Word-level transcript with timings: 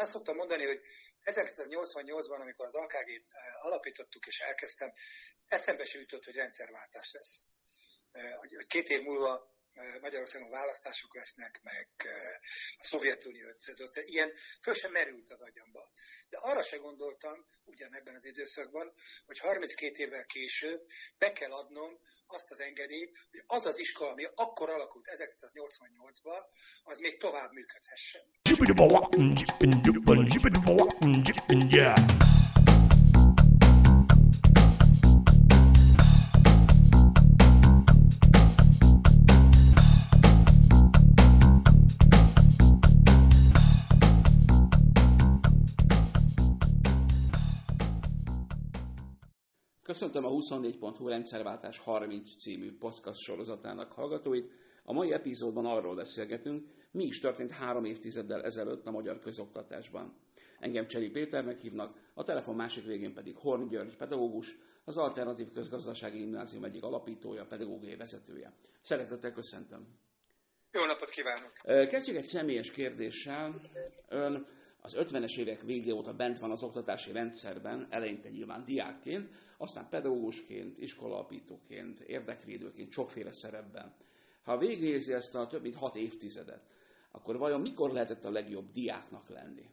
azt 0.00 0.12
szoktam 0.12 0.36
mondani, 0.36 0.64
hogy 0.64 0.80
1988-ban, 1.24 2.40
amikor 2.40 2.66
az 2.66 2.74
AKG-t 2.74 3.26
alapítottuk 3.60 4.26
és 4.26 4.40
elkezdtem, 4.40 4.92
eszembe 5.46 5.84
se 5.84 5.98
jutott, 5.98 6.24
hogy 6.24 6.34
rendszerváltás 6.34 7.12
lesz. 7.12 7.48
Hogy 8.38 8.66
két 8.66 8.90
év 8.90 9.02
múlva 9.02 9.58
Magyarországon 10.00 10.50
választások 10.50 11.14
lesznek, 11.14 11.60
meg 11.62 11.88
a 12.78 12.84
Szovjetunió 12.84 13.46
összedött. 13.46 13.96
Ilyen 13.96 14.32
föl 14.62 14.74
sem 14.74 14.92
merült 14.92 15.30
az 15.30 15.40
agyamba. 15.40 15.90
De 16.28 16.38
arra 16.38 16.62
se 16.62 16.76
gondoltam, 16.76 17.46
ugyanebben 17.64 18.14
az 18.14 18.24
időszakban, 18.24 18.92
hogy 19.26 19.38
32 19.38 20.02
évvel 20.02 20.24
később 20.24 20.86
be 21.18 21.32
kell 21.32 21.52
adnom 21.52 22.00
azt 22.26 22.50
az 22.50 22.60
engedélyt, 22.60 23.16
hogy 23.30 23.42
az 23.46 23.66
az 23.66 23.78
iskola, 23.78 24.10
ami 24.10 24.24
akkor 24.34 24.70
alakult 24.70 25.08
1988-ban, 25.16 26.44
az 26.82 26.98
még 26.98 27.18
tovább 27.18 27.52
működhessen. 27.52 28.22
Köszöntöm 50.00 50.24
a 50.24 50.30
24.hu 50.30 51.08
rendszerváltás 51.08 51.78
30 51.78 52.36
című 52.36 52.76
podcast 52.78 53.20
sorozatának 53.20 53.92
hallgatóit. 53.92 54.52
A 54.84 54.92
mai 54.92 55.12
epizódban 55.12 55.66
arról 55.66 55.94
beszélgetünk, 55.94 56.68
mi 56.90 57.04
is 57.04 57.20
történt 57.20 57.50
három 57.50 57.84
évtizeddel 57.84 58.42
ezelőtt 58.42 58.86
a 58.86 58.90
magyar 58.90 59.18
közoktatásban. 59.18 60.16
Engem 60.58 60.86
Cseri 60.86 61.10
Péternek 61.10 61.58
hívnak, 61.58 61.96
a 62.14 62.24
telefon 62.24 62.54
másik 62.54 62.84
végén 62.84 63.14
pedig 63.14 63.36
Horn 63.36 63.68
György 63.68 63.96
pedagógus, 63.96 64.58
az 64.84 64.96
Alternatív 64.96 65.50
Közgazdasági 65.52 66.18
Gimnázium 66.18 66.64
egyik 66.64 66.82
alapítója, 66.82 67.46
pedagógiai 67.46 67.96
vezetője. 67.96 68.52
Szeretettel 68.80 69.32
köszöntöm. 69.32 69.86
Jó 70.72 70.84
napot 70.84 71.10
kívánok! 71.10 71.52
Kezdjük 71.88 72.16
egy 72.16 72.24
személyes 72.24 72.70
kérdéssel. 72.70 73.60
Ön 74.08 74.46
az 74.80 74.94
50-es 74.96 75.38
évek 75.38 75.60
vége 75.60 75.94
óta 75.94 76.12
bent 76.12 76.38
van 76.38 76.50
az 76.50 76.62
oktatási 76.62 77.12
rendszerben, 77.12 77.86
eleinte 77.90 78.28
nyilván 78.28 78.64
diákként, 78.64 79.34
aztán 79.56 79.88
pedagógusként, 79.88 80.78
iskolapítóként, 80.78 82.00
érdekvédőként, 82.00 82.92
sokféle 82.92 83.32
szerepben. 83.32 83.96
Ha 84.42 84.58
végignézi 84.58 85.12
ezt 85.12 85.34
a 85.34 85.46
több 85.46 85.62
mint 85.62 85.74
hat 85.74 85.96
évtizedet, 85.96 86.62
akkor 87.10 87.36
vajon 87.36 87.60
mikor 87.60 87.92
lehetett 87.92 88.24
a 88.24 88.30
legjobb 88.30 88.72
diáknak 88.72 89.28
lenni? 89.28 89.70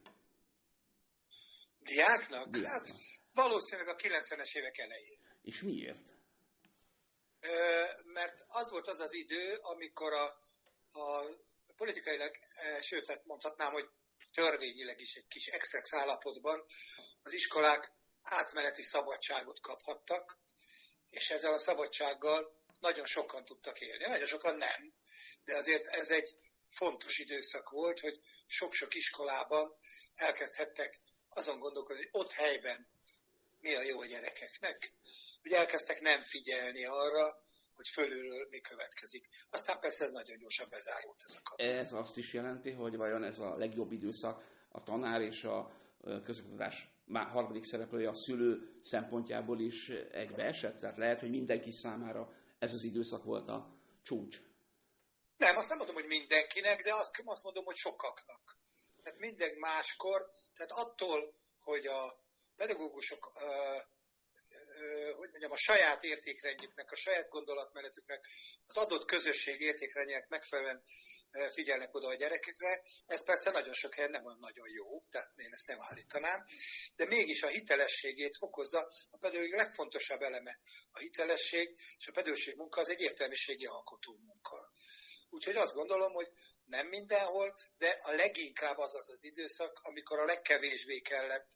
Diáknak? 1.80 2.50
diáknak. 2.50 2.88
Hát 2.88 2.98
valószínűleg 3.34 3.88
a 3.88 3.96
90-es 3.96 4.56
évek 4.58 4.78
elején. 4.78 5.20
És 5.42 5.62
miért? 5.62 6.16
Ö, 7.42 7.84
mert 8.14 8.46
az 8.48 8.72
volt 8.72 8.88
az 8.88 9.00
az 9.00 9.14
idő, 9.14 9.58
amikor 9.62 10.14
a, 10.14 10.26
a 10.92 11.26
politikailag, 11.76 12.32
sőt, 12.82 13.08
hát 13.08 13.26
mondhatnám, 13.26 13.72
hogy 13.72 13.90
törvényileg 14.38 15.00
is 15.00 15.16
egy 15.16 15.28
kis 15.28 15.48
exex 15.48 15.94
állapotban 15.94 16.66
az 17.24 17.34
iskolák 17.34 17.92
átmeneti 18.22 18.82
szabadságot 18.82 19.60
kaphattak, 19.60 20.38
és 21.10 21.30
ezzel 21.30 21.54
a 21.54 21.58
szabadsággal 21.58 22.62
nagyon 22.80 23.06
sokan 23.06 23.46
tudtak 23.46 23.82
élni. 23.82 24.06
Nagyon 24.06 24.28
sokan 24.28 24.58
nem, 24.58 24.94
de 25.44 25.56
azért 25.56 25.88
ez 25.88 26.10
egy 26.10 26.36
fontos 26.70 27.18
időszak 27.18 27.70
volt, 27.70 28.00
hogy 28.00 28.20
sok-sok 28.48 28.94
iskolában 28.94 29.76
elkezdhettek 30.16 31.00
azon 31.30 31.60
gondolkodni, 31.60 32.02
hogy 32.02 32.22
ott 32.22 32.32
helyben 32.32 32.88
mi 33.60 33.76
a 33.76 33.82
jó 33.82 34.00
a 34.00 34.06
gyerekeknek. 34.06 34.94
Hogy 35.42 35.52
elkezdtek 35.52 36.00
nem 36.00 36.24
figyelni 36.24 36.86
arra, 36.86 37.47
hogy 37.78 37.88
fölülről 37.88 38.48
mi 38.50 38.60
következik. 38.60 39.30
Aztán 39.50 39.80
persze 39.80 40.06
ez 40.06 40.12
nagyon 40.12 40.38
gyorsan 40.38 40.68
bezárult 40.70 41.22
ez 41.26 41.36
a 41.36 41.42
kap. 41.44 41.60
Ez 41.60 41.94
azt 41.94 42.18
is 42.18 42.34
jelenti, 42.34 42.72
hogy 42.72 42.96
vajon 42.96 43.24
ez 43.24 43.40
a 43.40 43.56
legjobb 43.58 43.92
időszak 43.92 44.44
a 44.70 44.84
tanár 44.84 45.22
és 45.22 45.44
a 45.44 45.72
közoktatás 46.24 46.90
harmadik 47.14 47.66
szereplője 47.66 48.10
a 48.10 48.14
szülő 48.14 48.80
szempontjából 48.84 49.60
is 49.60 49.90
egybeesett? 50.12 50.80
Tehát 50.80 50.98
lehet, 50.98 51.20
hogy 51.20 51.30
mindenki 51.30 51.72
számára 51.72 52.34
ez 52.60 52.74
az 52.74 52.84
időszak 52.84 53.24
volt 53.24 53.48
a 53.48 53.78
csúcs. 54.04 54.38
Nem, 55.38 55.58
azt 55.58 55.70
nem 55.70 55.78
mondom, 55.78 55.96
hogy 55.96 56.08
mindenkinek, 56.08 56.84
de 56.84 56.94
azt, 56.94 57.22
azt 57.26 57.44
mondom, 57.44 57.66
hogy 57.66 57.76
sokaknak. 57.76 58.58
Tehát 59.04 59.20
minden 59.20 59.56
máskor, 59.56 60.30
tehát 60.56 60.72
attól, 60.72 61.34
hogy 61.60 61.88
a 61.88 62.20
pedagógusok 62.56 63.32
hogy 65.16 65.30
mondjam, 65.30 65.52
a 65.52 65.58
saját 65.58 66.04
értékrendjüknek, 66.04 66.92
a 66.92 66.96
saját 66.96 67.30
gondolatmenetüknek, 67.30 68.26
az 68.66 68.78
adott 68.78 69.06
közösség 69.06 69.62
értékrendjének 69.62 70.28
megfelelően 70.28 70.84
figyelnek 71.54 71.96
oda 71.96 72.08
a 72.08 72.16
gyerekekre. 72.16 72.84
Ez 73.06 73.26
persze 73.26 73.52
nagyon 73.52 73.74
sok 73.74 73.96
helyen 73.96 74.12
nem 74.12 74.26
olyan 74.26 74.40
nagyon 74.40 74.70
jó, 74.70 75.04
tehát 75.10 75.32
én 75.36 75.54
ezt 75.54 75.68
nem 75.68 75.78
állítanám, 75.82 76.46
de 76.96 77.06
mégis 77.06 77.44
a 77.44 77.48
hitelességét 77.48 78.38
fokozza 78.38 78.90
a 79.10 79.18
pedagógia 79.18 79.56
legfontosabb 79.56 80.22
eleme. 80.22 80.60
A 80.92 81.00
hitelesség 81.00 81.78
és 81.98 82.08
a 82.08 82.12
pedagógiai 82.12 82.56
munka 82.56 82.82
az 82.82 82.90
egy 82.90 83.02
értelmiségi 83.02 83.66
alkotó 83.66 84.18
munka. 84.26 84.72
Úgyhogy 85.30 85.56
azt 85.56 85.74
gondolom, 85.74 86.14
hogy 86.14 86.28
nem 86.66 86.88
mindenhol, 86.88 87.58
de 87.78 88.00
a 88.02 88.12
leginkább 88.12 88.78
az 88.78 88.96
az 88.96 89.10
az 89.10 89.24
időszak, 89.24 89.80
amikor 89.84 90.20
a 90.20 90.26
legkevésbé 90.26 91.00
kellett 91.00 91.48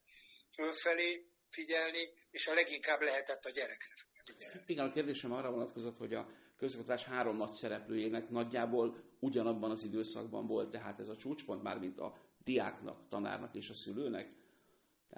fölfelé 0.53 1.30
figyelni, 1.51 2.09
és 2.31 2.47
a 2.47 2.53
leginkább 2.53 3.01
lehetett 3.01 3.45
a 3.45 3.49
gyerekre 3.49 3.93
figyelni. 4.25 4.59
Igen, 4.65 4.85
a 4.85 4.89
kérdésem 4.91 5.31
arra 5.31 5.51
vonatkozott, 5.51 5.97
hogy 5.97 6.13
a 6.13 6.29
közoktatás 6.57 7.03
három 7.03 7.37
nagy 7.37 7.51
szereplőjének 7.51 8.29
nagyjából 8.29 8.97
ugyanabban 9.19 9.71
az 9.71 9.83
időszakban 9.83 10.47
volt, 10.47 10.69
tehát 10.69 10.99
ez 10.99 11.07
a 11.07 11.17
csúcspont 11.17 11.63
már, 11.63 11.79
mint 11.79 11.99
a 11.99 12.17
diáknak, 12.43 13.07
tanárnak 13.09 13.55
és 13.55 13.69
a 13.69 13.73
szülőnek. 13.73 14.31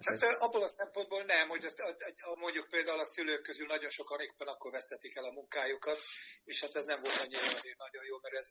Tehát 0.02 0.22
hát 0.22 0.32
ez... 0.32 0.38
abból 0.42 0.64
a 0.64 0.68
szempontból 0.68 1.24
nem, 1.24 1.50
hogy 1.50 1.64
ezt, 1.64 1.80
a, 1.80 1.96
a, 2.30 2.36
mondjuk 2.36 2.68
például 2.68 3.00
a 3.00 3.06
szülők 3.06 3.42
közül 3.42 3.66
nagyon 3.66 3.90
sokan 3.90 4.20
éppen 4.20 4.48
akkor 4.48 4.72
vesztették 4.72 5.16
el 5.16 5.24
a 5.24 5.32
munkájukat, 5.32 6.00
és 6.44 6.62
hát 6.62 6.76
ez 6.76 6.86
nem 6.86 7.02
volt 7.02 7.18
annyira 7.18 7.40
azért 7.40 7.78
nagyon 7.78 8.06
jó, 8.06 8.20
mert 8.22 8.36
ez 8.36 8.50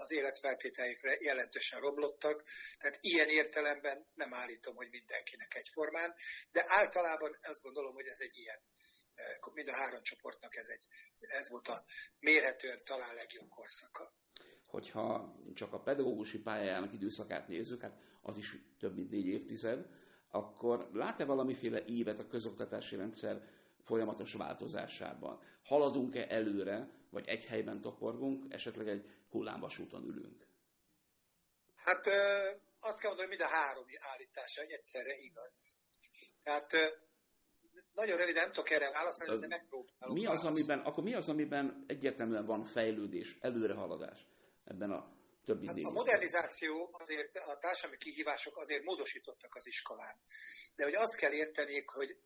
az 0.00 0.10
életfeltételeikre 0.10 1.16
jelentősen 1.20 1.80
romlottak. 1.80 2.42
Tehát 2.78 2.98
ilyen 3.00 3.28
értelemben 3.28 4.06
nem 4.14 4.34
állítom, 4.34 4.74
hogy 4.74 4.88
mindenkinek 4.90 5.54
egyformán, 5.54 6.14
de 6.50 6.64
általában 6.66 7.38
azt 7.42 7.62
gondolom, 7.62 7.94
hogy 7.94 8.06
ez 8.06 8.20
egy 8.20 8.36
ilyen 8.36 8.60
mind 9.52 9.68
a 9.68 9.72
három 9.72 10.02
csoportnak 10.02 10.56
ez, 10.56 10.68
egy, 10.68 10.86
ez 11.18 11.48
volt 11.48 11.68
a 11.68 11.84
mérhetően 12.18 12.84
talán 12.84 13.14
legjobb 13.14 13.48
korszaka. 13.48 14.14
Hogyha 14.66 15.36
csak 15.54 15.72
a 15.72 15.80
pedagógusi 15.80 16.38
pályájának 16.38 16.92
időszakát 16.92 17.48
nézzük, 17.48 17.80
hát 17.80 17.98
az 18.22 18.36
is 18.36 18.56
több 18.78 18.94
mint 18.94 19.10
négy 19.10 19.26
évtized, 19.26 19.86
akkor 20.30 20.88
lát-e 20.92 21.24
valamiféle 21.24 21.84
évet 21.84 22.18
a 22.18 22.26
közoktatási 22.26 22.96
rendszer 22.96 23.42
folyamatos 23.82 24.32
változásában? 24.32 25.40
Haladunk-e 25.64 26.26
előre, 26.28 26.88
vagy 27.10 27.28
egy 27.28 27.44
helyben 27.44 27.80
toporgunk, 27.80 28.52
esetleg 28.52 28.88
egy 28.88 29.10
hullámvasúton 29.30 30.02
ülünk? 30.02 30.46
Hát 31.74 32.06
azt 32.80 32.98
kell 33.00 33.10
mondani, 33.10 33.28
hogy 33.28 33.38
mind 33.38 33.40
a 33.40 33.54
három 33.54 33.84
állítása 33.98 34.62
egyszerre 34.62 35.14
igaz. 35.16 35.80
Tehát 36.42 36.72
nagyon 37.92 38.16
röviden 38.16 38.42
nem 38.42 38.52
tudok 38.52 38.70
erre 38.70 38.90
válaszolni, 38.90 39.40
de 39.40 39.46
megpróbálom. 39.46 40.14
Mi 40.14 40.26
az, 40.26 40.44
amiben, 40.44 40.78
akkor 40.78 41.04
mi 41.04 41.14
az, 41.14 41.28
amiben 41.28 41.84
egyértelműen 41.86 42.44
van 42.44 42.64
fejlődés, 42.64 43.36
előrehaladás 43.40 44.26
ebben 44.64 44.90
a 44.90 45.17
több 45.48 45.66
hát 45.66 45.76
A 45.82 45.90
modernizáció, 45.90 46.90
azért 46.92 47.36
a 47.36 47.58
társadalmi 47.58 47.96
kihívások 47.96 48.56
azért 48.56 48.82
módosítottak 48.82 49.54
az 49.54 49.66
iskolán. 49.66 50.20
De 50.74 50.84
hogy 50.84 50.94
azt 50.94 51.16
kell 51.16 51.32
érteniük, 51.32 51.90
hogy 51.90 52.16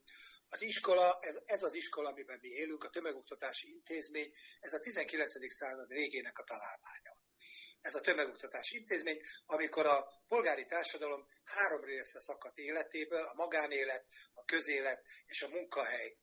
az 0.48 0.62
iskola, 0.62 1.18
ez, 1.20 1.38
ez 1.44 1.62
az 1.62 1.74
iskola, 1.74 2.08
amiben 2.08 2.38
mi 2.40 2.48
élünk, 2.48 2.84
a 2.84 2.90
tömegoktatási 2.90 3.70
intézmény, 3.70 4.32
ez 4.60 4.72
a 4.72 4.78
19. 4.78 5.52
század 5.52 5.88
végének 5.88 6.38
a 6.38 6.44
találmánya. 6.44 7.16
Ez 7.80 7.94
a 7.94 8.00
tömegoktatási 8.00 8.76
intézmény, 8.76 9.20
amikor 9.46 9.86
a 9.86 10.06
polgári 10.28 10.64
társadalom 10.64 11.26
három 11.44 11.84
részre 11.84 12.20
szakadt 12.20 12.58
életéből, 12.58 13.24
a 13.24 13.34
magánélet, 13.34 14.06
a 14.34 14.44
közélet 14.44 15.04
és 15.26 15.42
a 15.42 15.48
munkahely 15.48 16.16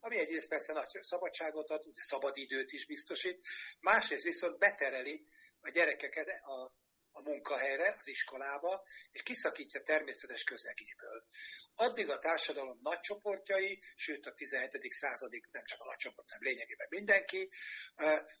ami 0.00 0.18
egyrészt 0.18 0.48
persze 0.48 0.72
nagy 0.72 0.88
szabadságot 1.00 1.70
ad, 1.70 1.84
de 1.84 2.02
szabadidőt 2.02 2.72
is 2.72 2.86
biztosít, 2.86 3.46
másrészt 3.80 4.24
viszont 4.24 4.58
betereli 4.58 5.26
a 5.60 5.70
gyerekeket 5.70 6.28
a, 6.28 6.72
a 7.16 7.22
munkahelyre, 7.22 7.94
az 7.98 8.08
iskolába, 8.08 8.84
és 9.10 9.22
kiszakítja 9.22 9.82
természetes 9.82 10.44
közegéből. 10.44 11.24
Addig 11.74 12.10
a 12.10 12.18
társadalom 12.18 12.78
nagy 12.82 13.00
csoportjai, 13.00 13.82
sőt 13.94 14.26
a 14.26 14.34
17. 14.34 14.92
századig 14.92 15.48
nem 15.50 15.64
csak 15.64 15.80
a 15.80 15.84
nagy 15.84 15.96
csoport, 15.96 16.28
hanem 16.30 16.42
lényegében 16.42 16.86
mindenki, 16.90 17.50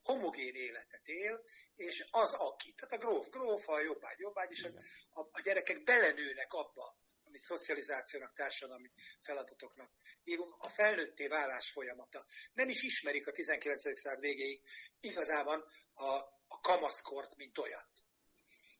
homogén 0.02 0.54
életet 0.54 1.06
él, 1.08 1.44
és 1.74 2.04
az 2.10 2.32
aki, 2.32 2.72
tehát 2.72 2.94
a 2.94 3.06
gróf, 3.06 3.28
gróf, 3.28 3.68
a 3.68 3.80
jobbágy, 3.80 4.18
jobbágy, 4.18 4.50
és 4.50 4.66
a, 5.12 5.20
a 5.20 5.40
gyerekek 5.40 5.82
belenőnek 5.82 6.52
abba, 6.52 6.96
amit 7.36 7.48
szocializációnak, 7.48 8.32
társadalmi 8.34 8.90
feladatoknak 9.20 9.90
hívunk, 10.22 10.54
a 10.58 10.68
felnőtté 10.68 11.26
válás 11.26 11.70
folyamata. 11.70 12.24
Nem 12.54 12.68
is 12.68 12.82
ismerik 12.82 13.26
a 13.26 13.30
19. 13.30 13.98
század 13.98 14.20
végéig 14.20 14.62
igazában 15.00 15.64
a, 15.94 16.04
a 16.48 16.60
kamaszkort, 16.60 17.36
mint 17.36 17.58
olyat. 17.58 17.88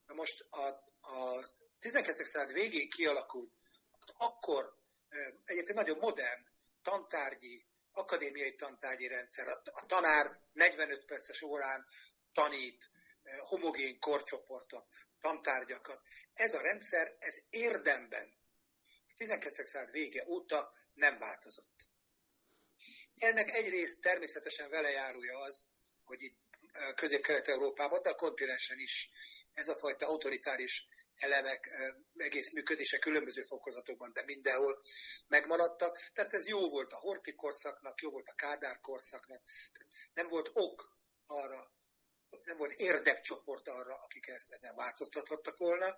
Na 0.06 0.14
most 0.14 0.46
a, 0.50 0.66
a 1.00 1.44
19. 1.78 2.26
század 2.26 2.52
végéig 2.52 2.94
kialakult, 2.94 3.52
akkor 4.16 4.76
egyébként 5.44 5.78
nagyon 5.78 5.98
modern 5.98 6.46
tantárgyi, 6.82 7.66
akadémiai 7.92 8.54
tantárgyi 8.54 9.06
rendszer. 9.06 9.48
A 9.48 9.86
tanár 9.86 10.40
45 10.52 11.04
perces 11.04 11.42
órán 11.42 11.86
tanít 12.32 12.90
homogén 13.48 13.98
korcsoportot, 13.98 14.86
tantárgyakat. 15.20 16.00
Ez 16.34 16.54
a 16.54 16.60
rendszer, 16.60 17.16
ez 17.18 17.42
érdemben 17.50 18.35
12. 19.16 19.64
század 19.64 19.90
vége 19.90 20.24
óta 20.26 20.72
nem 20.94 21.18
változott. 21.18 21.88
Ennek 23.14 23.50
egyrészt 23.50 24.00
természetesen 24.00 24.70
velejárója 24.70 25.38
az, 25.38 25.66
hogy 26.04 26.22
itt 26.22 26.38
Közép-Kelet-Európában, 26.94 28.02
de 28.02 28.10
a 28.10 28.14
kontinensen 28.14 28.78
is 28.78 29.10
ez 29.52 29.68
a 29.68 29.76
fajta 29.76 30.06
autoritáris 30.06 30.88
elemek 31.16 31.70
egész 32.16 32.52
működése 32.52 32.98
különböző 32.98 33.42
fokozatokban, 33.42 34.12
de 34.12 34.22
mindenhol 34.24 34.80
megmaradtak. 35.26 35.98
Tehát 36.12 36.32
ez 36.32 36.48
jó 36.48 36.70
volt 36.70 36.92
a 36.92 36.96
Horti 36.96 37.34
korszaknak, 37.34 38.00
jó 38.00 38.10
volt 38.10 38.28
a 38.28 38.34
Kádár 38.34 38.80
korszaknak. 38.80 39.42
Nem 40.12 40.28
volt 40.28 40.50
ok 40.52 40.98
arra, 41.26 41.74
nem 42.44 42.56
volt 42.56 42.72
érdekcsoport 42.72 43.68
arra, 43.68 43.94
akik 43.94 44.26
ezt 44.26 44.52
ezen 44.52 44.74
változtathattak 44.74 45.58
volna. 45.58 45.96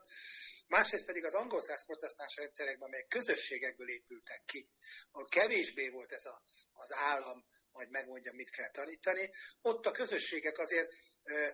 Másrészt 0.66 1.04
pedig 1.04 1.24
az 1.24 1.34
angol 1.34 1.60
száz 1.60 1.84
protestáns 1.84 2.36
rendszerekben, 2.36 2.88
amelyek 2.88 3.08
közösségekből 3.08 3.88
épültek 3.88 4.42
ki, 4.44 4.68
ahol 5.10 5.28
kevésbé 5.28 5.88
volt 5.88 6.12
ez 6.12 6.26
a, 6.26 6.42
az 6.72 6.92
állam, 6.92 7.46
majd 7.72 7.90
megmondja, 7.90 8.32
mit 8.32 8.50
kell 8.50 8.70
tanítani, 8.70 9.30
ott 9.62 9.86
a 9.86 9.90
közösségek 9.90 10.58
azért 10.58 10.94
ö, 11.24 11.48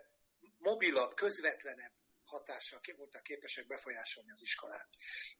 mobilabb, 0.58 1.14
közvetlenebb 1.14 1.92
hatással 2.24 2.80
voltak 2.96 3.22
képesek 3.22 3.66
befolyásolni 3.66 4.30
az 4.30 4.42
iskolát. 4.42 4.88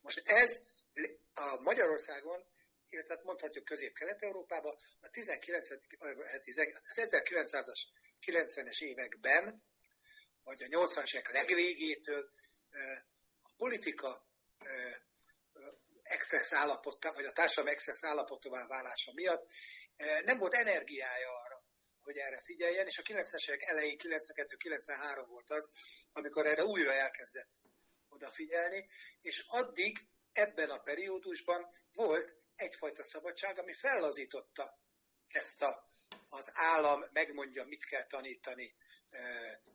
Most 0.00 0.28
ez 0.28 0.60
a 1.34 1.60
Magyarországon, 1.60 2.46
illetve 2.88 3.20
mondhatjuk 3.22 3.64
Közép-Kelet-Európában 3.64 4.76
a 5.00 5.08
19. 5.08 5.70
az 5.70 5.78
1900-as 6.94 7.80
90-es 8.26 8.80
években, 8.80 9.62
vagy 10.42 10.62
a 10.62 10.66
80-as 10.66 11.14
évek 11.14 11.32
legvégétől 11.32 12.28
a 13.40 13.52
politika 13.56 14.26
expressz 16.02 16.52
állapotá, 16.52 17.12
vagy 17.12 17.24
a 17.24 17.32
társadalom 17.32 17.72
expressz 17.72 18.04
állapotová 18.04 18.66
válása 18.66 19.12
miatt 19.12 19.50
nem 20.24 20.38
volt 20.38 20.54
energiája 20.54 21.38
arra, 21.38 21.64
hogy 22.02 22.16
erre 22.16 22.40
figyeljen, 22.40 22.86
és 22.86 22.98
a 22.98 23.02
90-es 23.02 23.48
évek 23.48 23.62
elején, 23.62 23.96
92-93 23.98 25.24
volt 25.28 25.50
az, 25.50 25.68
amikor 26.12 26.46
erre 26.46 26.64
újra 26.64 26.92
elkezdett 26.92 27.48
odafigyelni, 28.08 28.88
és 29.20 29.44
addig 29.46 30.06
ebben 30.32 30.70
a 30.70 30.78
periódusban 30.78 31.68
volt 31.92 32.36
egyfajta 32.54 33.04
szabadság, 33.04 33.58
ami 33.58 33.72
fellazította 33.72 34.78
ezt 35.28 35.62
a 35.62 35.84
az 36.28 36.50
állam 36.54 37.04
megmondja, 37.12 37.64
mit 37.64 37.84
kell 37.84 38.06
tanítani 38.06 38.74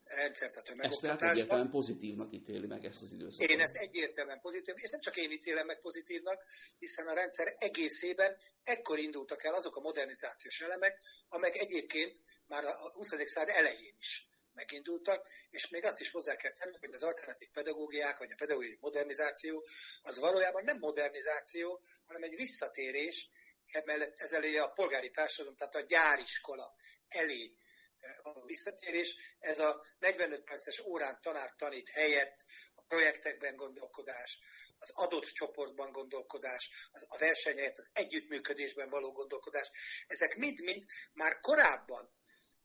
rendszert 0.06 0.58
a 0.58 0.62
tömegoktatásban. 0.62 1.30
Ezt 1.30 1.38
egyértelműen 1.38 1.70
pozitívnak 1.70 2.34
ítéli 2.34 2.68
meg 2.68 2.86
ezt 2.86 3.02
az 3.02 3.12
időszakot. 3.12 3.50
Én 3.50 3.60
ezt 3.60 3.76
egyértelműen 3.76 4.40
pozitív, 4.40 4.76
és 4.78 4.90
nem 4.90 5.00
csak 5.00 5.18
én 5.18 5.32
ítélem 5.32 5.66
meg 5.66 5.80
pozitívnak, 5.80 6.44
hiszen 6.78 7.08
a 7.08 7.14
rendszer 7.14 7.54
egészében 7.58 8.38
ekkor 8.64 9.00
indultak 9.00 9.44
el 9.44 9.54
azok 9.54 9.76
a 9.76 9.80
modernizációs 9.80 10.62
elemek, 10.62 11.02
amelyek 11.28 11.58
egyébként 11.58 12.22
már 12.48 12.66
a 12.66 12.92
20. 12.94 13.08
század 13.08 13.50
elején 13.50 13.96
is 14.00 14.28
megindultak, 14.54 15.28
és 15.50 15.68
még 15.68 15.86
azt 15.86 16.00
is 16.00 16.12
hozzá 16.12 16.36
kell 16.36 16.52
tenni, 16.52 16.78
hogy 16.80 16.94
az 16.94 17.04
alternatív 17.04 17.50
pedagógiák, 17.50 18.18
vagy 18.18 18.32
a 18.32 18.36
pedagógiai 18.38 18.78
modernizáció, 18.82 19.68
az 20.02 20.20
valójában 20.20 20.64
nem 20.64 20.78
modernizáció, 20.78 21.82
hanem 22.06 22.24
egy 22.24 22.36
visszatérés 22.36 23.30
emellett 23.72 24.20
ez 24.20 24.32
elé 24.32 24.58
a 24.58 24.68
polgári 24.68 25.10
társadalom, 25.10 25.56
tehát 25.56 25.76
a 25.76 25.82
gyáriskola 25.82 26.76
elé 27.08 27.54
eh, 28.00 28.16
való 28.24 28.44
visszatérés. 28.46 29.36
Ez 29.40 29.60
a 29.60 29.86
45 30.00 30.44
perces 30.44 30.80
órán 30.80 31.20
tanár 31.22 31.54
tanít 31.58 31.90
helyett 31.90 32.46
a 32.76 32.82
projektekben 32.88 33.56
gondolkodás, 33.56 34.40
az 34.80 34.92
adott 34.94 35.26
csoportban 35.26 35.92
gondolkodás, 35.92 36.70
a 37.08 37.18
versenyet, 37.18 37.78
az 37.78 37.90
együttműködésben 37.94 38.90
való 38.90 39.12
gondolkodás, 39.12 39.70
ezek 40.08 40.36
mind-mind 40.36 40.84
már 41.14 41.40
korábban 41.40 42.18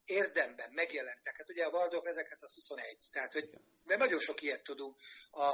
érdemben 0.05 0.71
megjelentek. 0.71 1.37
Hát 1.37 1.49
ugye 1.49 1.65
a 1.65 1.69
Waldorf 1.69 2.05
1921, 2.05 2.97
tehát 3.11 3.33
hogy, 3.33 3.49
de 3.83 3.97
nagyon 3.97 4.19
sok 4.19 4.41
ilyet 4.41 4.63
tudunk. 4.63 4.97
A, 5.31 5.45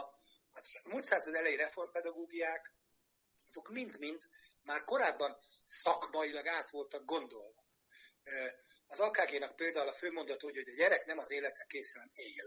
a 0.53 0.61
múlt 0.83 1.03
század 1.03 1.33
elejé 1.33 1.55
reformpedagógiák, 1.55 2.73
azok 3.51 3.69
mind-mind 3.69 4.21
már 4.61 4.83
korábban 4.83 5.37
szakmailag 5.65 6.47
át 6.47 6.69
voltak 6.69 7.05
gondolva. 7.05 7.65
Az 8.87 8.99
AKG-nak 8.99 9.55
például 9.55 9.87
a 9.87 9.93
főmondat 9.93 10.43
úgy, 10.43 10.55
hogy 10.55 10.67
a 10.67 10.75
gyerek 10.75 11.05
nem 11.05 11.17
az 11.17 11.31
életre 11.31 11.65
készen 11.67 12.11
él. 12.13 12.45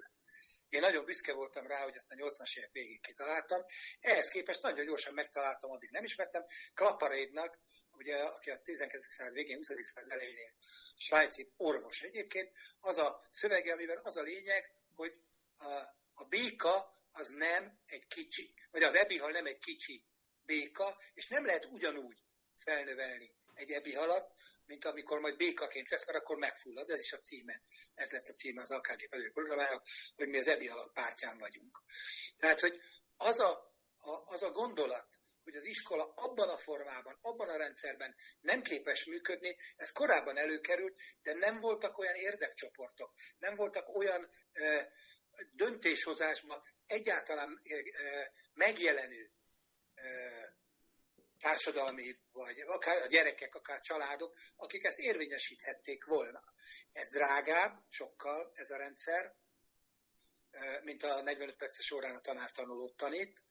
Én 0.69 0.81
nagyon 0.81 1.05
büszke 1.05 1.33
voltam 1.33 1.67
rá, 1.67 1.83
hogy 1.83 1.95
ezt 1.95 2.11
a 2.11 2.15
80-as 2.15 2.57
évek 2.57 2.73
végig 2.73 3.01
kitaláltam. 3.01 3.65
Ehhez 4.01 4.29
képest 4.29 4.63
nagyon 4.63 4.85
gyorsan 4.87 5.15
megtaláltam, 5.15 5.71
addig 5.71 5.91
nem 5.91 6.05
ismertem. 6.05 6.45
Klaparédnak, 6.75 7.59
ugye, 7.91 8.17
aki 8.17 8.51
a 8.51 8.61
19. 8.63 9.13
század 9.13 9.33
végén, 9.33 9.57
20. 9.57 9.67
század 9.67 10.11
elején 10.11 10.55
svájci 10.97 11.53
orvos 11.57 12.03
egyébként, 12.03 12.53
az 12.81 12.99
a 12.99 13.23
szövege, 13.31 13.73
amiben 13.73 14.01
az 14.03 14.17
a 14.17 14.23
lényeg, 14.23 14.73
hogy 14.95 15.15
a, 15.57 15.69
a 16.15 16.25
béka 16.29 16.91
az 17.11 17.29
nem 17.29 17.79
egy 17.87 18.07
kicsi, 18.07 18.55
vagy 18.71 18.83
az 18.83 18.95
ebihal 18.95 19.31
nem 19.31 19.47
egy 19.47 19.59
kicsi 19.59 20.05
béka, 20.47 20.99
és 21.15 21.29
nem 21.29 21.47
lehet 21.47 21.65
ugyanúgy 21.65 22.25
felnövelni 22.59 23.35
egy 23.55 23.71
ebi 23.71 23.95
halat, 23.95 24.33
mint 24.67 24.85
amikor 24.85 25.21
majd 25.21 25.37
békaként 25.37 25.89
lesz, 25.89 26.07
mert 26.07 26.19
akkor 26.19 26.37
megfullad, 26.37 26.91
ez 26.91 27.01
is 27.01 27.13
a 27.13 27.19
címe. 27.19 27.63
Ez 27.95 28.11
lett 28.11 28.29
a 28.29 28.33
címe 28.33 28.63
az 28.63 28.71
AKG 28.71 29.09
pedig 29.09 29.33
programának, 29.33 29.87
hogy 30.17 30.29
mi 30.29 30.39
az 30.39 30.47
ebi 30.47 30.67
halat 30.67 30.93
pártján 30.93 31.39
vagyunk. 31.39 31.83
Tehát, 32.37 32.61
hogy 32.61 32.81
az 33.17 33.39
a, 33.39 33.51
a, 33.97 34.33
az 34.33 34.43
a 34.43 34.51
gondolat, 34.51 35.07
hogy 35.43 35.57
az 35.57 35.65
iskola 35.65 36.13
abban 36.15 36.49
a 36.49 36.57
formában, 36.57 37.19
abban 37.21 37.49
a 37.49 37.57
rendszerben 37.57 38.15
nem 38.41 38.63
képes 38.63 39.05
működni, 39.05 39.57
ez 39.77 39.93
korábban 39.93 40.37
előkerült, 40.37 41.01
de 41.23 41.35
nem 41.35 41.61
voltak 41.61 41.99
olyan 41.99 42.15
érdekcsoportok, 42.15 43.15
nem 43.39 43.55
voltak 43.55 43.97
olyan 43.97 44.31
ö, 44.53 44.81
döntéshozásban 45.51 46.63
egyáltalán 46.87 47.61
ö, 47.65 47.81
megjelenő 48.53 49.34
társadalmi, 51.39 52.19
vagy 52.33 52.61
akár 52.61 53.03
a 53.03 53.07
gyerekek, 53.07 53.55
akár 53.55 53.81
családok, 53.81 54.39
akik 54.57 54.85
ezt 54.85 54.99
érvényesíthették 54.99 56.05
volna. 56.05 56.43
Ez 56.93 57.09
drágább, 57.09 57.83
sokkal 57.89 58.53
ez 58.55 58.71
a 58.71 58.77
rendszer, 58.77 59.35
mint 60.83 61.03
a 61.03 61.23
45 61.23 61.57
perces 61.57 61.91
órán 61.91 62.15
a 62.15 62.21
tanártanulót 62.21 62.97
tanít, 62.97 63.45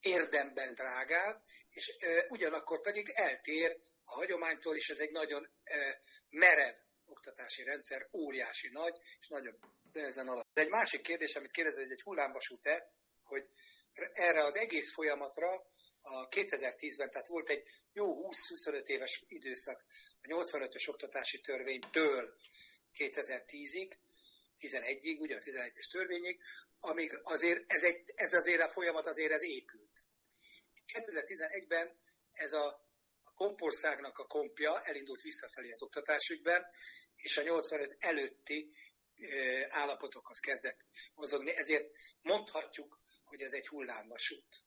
érdemben 0.00 0.74
drágább, 0.74 1.42
és 1.70 1.96
ugyanakkor 2.28 2.80
pedig 2.80 3.08
eltér 3.08 3.78
a 4.04 4.12
hagyománytól, 4.12 4.76
és 4.76 4.88
ez 4.88 4.98
egy 4.98 5.10
nagyon 5.10 5.50
merev 6.28 6.74
oktatási 7.06 7.62
rendszer, 7.62 8.08
óriási 8.12 8.68
nagy, 8.68 8.96
és 9.20 9.28
nagyon 9.28 9.58
ezen 9.92 10.28
alatt. 10.28 10.46
De 10.52 10.60
egy 10.60 10.68
másik 10.68 11.00
kérdés, 11.00 11.36
amit 11.36 11.50
kérdezett, 11.50 11.82
hogy 11.82 11.92
egy 11.92 12.02
hullámvasút-e, 12.02 12.92
hogy 13.22 13.48
erre 14.12 14.44
az 14.44 14.56
egész 14.56 14.92
folyamatra 14.92 15.66
a 16.00 16.28
2010-ben, 16.28 17.10
tehát 17.10 17.26
volt 17.26 17.48
egy 17.48 17.62
jó 17.92 18.28
20-25 18.30 18.86
éves 18.86 19.24
időszak 19.28 19.84
a 20.22 20.26
85-ös 20.26 20.88
oktatási 20.88 21.40
törvénytől 21.40 22.36
2010-ig, 22.94 23.92
11-ig, 24.60 25.18
ugye 25.18 25.36
a 25.36 25.40
11-es 25.40 25.90
törvényig, 25.90 26.40
amíg 26.78 27.20
azért 27.22 27.72
ez, 27.72 27.84
egy, 27.84 28.12
ez 28.14 28.32
azért 28.32 28.60
a 28.60 28.68
folyamat 28.68 29.06
azért 29.06 29.32
ez 29.32 29.42
épült. 29.42 30.06
2011-ben 30.92 31.98
ez 32.32 32.52
a, 32.52 32.82
kompországnak 33.34 34.18
a 34.18 34.26
kompja 34.26 34.82
elindult 34.82 35.22
visszafelé 35.22 35.70
az 35.70 35.82
oktatásügyben, 35.82 36.66
és 37.16 37.36
a 37.36 37.42
85 37.42 37.96
előtti 37.98 38.70
állapotokhoz 39.68 40.38
kezdek 40.38 40.84
mozogni, 41.14 41.56
ezért 41.56 41.96
mondhatjuk, 42.22 43.00
hogy 43.34 43.42
ez 43.42 43.52
egy 43.52 43.68
hullámvasút. 43.68 44.64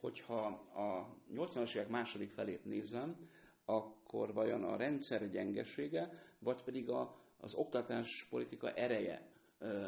Hogyha 0.00 0.46
a 0.74 1.16
80-as 1.34 1.74
évek 1.74 1.88
második 1.88 2.30
felét 2.30 2.64
nézem, 2.64 3.30
akkor 3.64 4.32
vajon 4.32 4.64
a 4.64 4.76
rendszer 4.76 5.30
gyengesége, 5.30 6.10
vagy 6.38 6.62
pedig 6.62 6.88
a, 6.88 7.20
az 7.38 7.54
oktatás 7.54 8.26
politika 8.30 8.72
ereje 8.72 9.30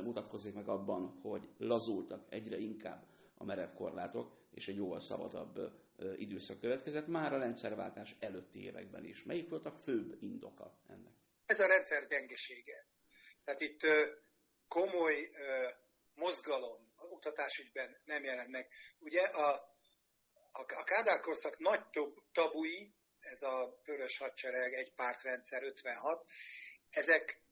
mutatkozik 0.03 0.55
meg 0.55 0.69
abban, 0.69 1.21
hogy 1.23 1.49
lazultak 1.59 2.27
egyre 2.29 2.59
inkább 2.59 3.07
a 3.35 3.45
merev 3.45 3.75
korlátok, 3.75 4.37
és 4.51 4.69
egy 4.69 4.77
jóval 4.77 5.01
szabadabb 5.01 5.73
időszak 6.17 6.61
következett, 6.61 7.07
már 7.07 7.33
a 7.33 7.39
rendszerváltás 7.39 8.17
előtti 8.21 8.65
években 8.65 9.05
is. 9.05 9.25
Melyik 9.25 9.49
volt 9.49 9.67
a 9.67 9.71
főbb 9.71 10.23
indoka 10.23 10.79
ennek? 10.89 11.15
Ez 11.47 11.61
a 11.61 11.67
rendszer 11.67 12.07
gyengesége. 12.07 12.87
Tehát 13.45 13.61
itt 13.61 13.81
komoly 14.69 15.31
mozgalom 16.15 16.84
oktatásügyben 17.11 18.01
nem 18.05 18.25
jelent 18.25 18.51
meg. 18.51 18.69
Ugye 18.99 19.23
a, 19.23 19.53
a, 20.51 20.61
a 20.61 20.85
Kádár 20.85 21.21
korszak 21.21 21.59
nagy 21.59 21.81
tabui, 22.33 22.95
ez 23.21 23.43
a 23.43 23.81
vörös 23.85 24.19
hadsereg, 24.19 24.73
egy 24.73 24.95
pártrendszer 24.95 25.63
56, 25.63 26.29
ezek 26.91 27.43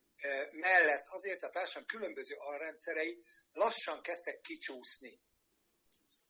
mellett 0.50 1.06
azért 1.06 1.42
a 1.42 1.50
társadalom 1.50 1.86
különböző 1.86 2.34
alrendszerei 2.34 3.20
lassan 3.52 4.02
kezdtek 4.02 4.40
kicsúszni 4.40 5.20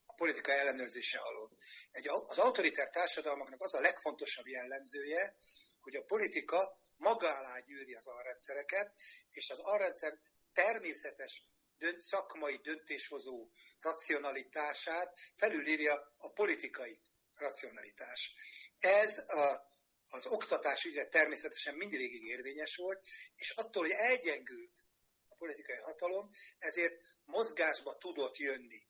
a 0.07 0.15
politika 0.15 0.53
ellenőrzése 0.53 1.19
alól. 1.19 1.51
Egy, 1.91 2.09
az 2.09 2.39
autoritár 2.39 2.91
társadalmaknak 2.91 3.61
az 3.61 3.75
a 3.75 3.81
legfontosabb 3.81 4.47
jellemzője, 4.47 5.37
hogy 5.81 5.97
a 5.97 6.05
politika 6.05 6.77
maga 6.97 7.37
alá 7.37 7.59
gyűri 7.59 7.95
az 7.95 8.07
alrendszereket, 8.07 8.93
és 9.31 9.51
az 9.51 9.59
alrendszer 9.59 10.19
természetes 10.53 11.43
dönt, 11.83 12.03
szakmai 12.03 12.57
döntéshozó 12.57 13.49
racionalitását 13.81 15.19
felülírja 15.37 16.15
a 16.17 16.33
politikai 16.33 17.01
racionalitás. 17.35 18.35
Ez 18.79 19.19
a, 19.19 19.71
az 20.09 20.27
oktatás 20.27 20.85
ügyre 20.85 21.07
természetesen 21.07 21.75
mindig 21.75 22.27
érvényes 22.27 22.77
volt, 22.77 23.07
és 23.37 23.51
attól, 23.51 23.83
hogy 23.83 23.93
elgyengült 23.93 24.85
a 25.29 25.35
politikai 25.35 25.77
hatalom, 25.77 26.31
ezért 26.59 26.95
mozgásba 27.25 27.99
tudott 27.99 28.37
jönni. 28.37 28.81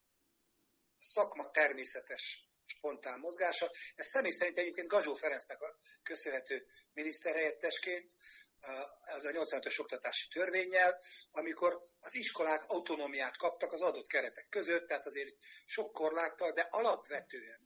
A 0.96 1.04
szakma 1.04 1.50
természetes 1.50 2.46
spontán 2.64 3.18
mozgása. 3.18 3.70
Ez 3.94 4.06
személy 4.06 4.30
szerint 4.30 4.58
egyébként 4.58 4.88
Gazsó 4.88 5.14
Ferencnek 5.14 5.62
a 5.62 5.78
köszönhető 6.02 6.66
miniszterhelyettesként, 6.92 8.14
a 8.62 9.18
85-ös 9.20 9.80
oktatási 9.80 10.28
törvényel, 10.28 10.98
amikor 11.30 11.82
az 12.00 12.14
iskolák 12.14 12.64
autonómiát 12.66 13.36
kaptak 13.36 13.72
az 13.72 13.80
adott 13.80 14.06
keretek 14.06 14.46
között, 14.48 14.86
tehát 14.86 15.06
azért 15.06 15.34
sok 15.64 15.92
korláttal, 15.92 16.52
de 16.52 16.68
alapvetően 16.70 17.60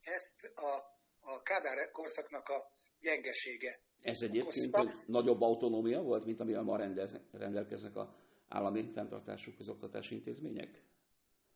ezt 0.00 0.52
a, 0.54 0.76
a 1.20 1.42
Kádár 1.42 1.90
korszaknak 1.90 2.48
a 2.48 2.70
gyengesége. 3.00 3.80
Ez 4.00 4.22
egyébként 4.22 4.76
egy 4.76 4.96
nagyobb 5.06 5.40
autonómia 5.40 6.00
volt, 6.00 6.24
mint 6.24 6.40
amivel 6.40 6.62
ma 6.62 6.76
rendelkeznek 7.32 7.96
a 7.96 8.16
állami 8.48 8.90
fenntartású 8.92 9.52
közoktatási 9.56 10.14
intézmények? 10.14 10.82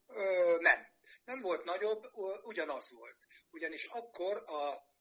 Ö, 0.06 0.56
nem. 0.60 0.90
Nem 1.24 1.40
volt 1.40 1.64
nagyobb, 1.64 2.02
ugyanaz 2.42 2.92
volt. 2.92 3.16
Ugyanis 3.50 3.84
akkor 3.84 4.42
a, 4.46 4.52
a, 4.52 4.91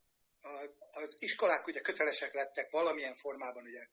az 0.92 1.16
iskolák 1.20 1.68
ugye 1.68 1.80
kötelesek 1.80 2.34
lettek 2.34 2.70
valamilyen 2.70 3.16
formában 3.16 3.64
ugye 3.64 3.88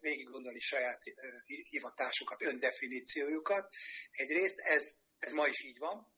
végig 0.00 0.28
gondolni 0.28 0.60
saját 0.60 1.02
hivatásukat, 1.44 2.42
öndefiníciójukat. 2.42 3.74
Egyrészt 4.10 4.58
ez, 4.58 4.94
ez 5.18 5.32
ma 5.32 5.46
is 5.46 5.62
így 5.62 5.78
van, 5.78 6.14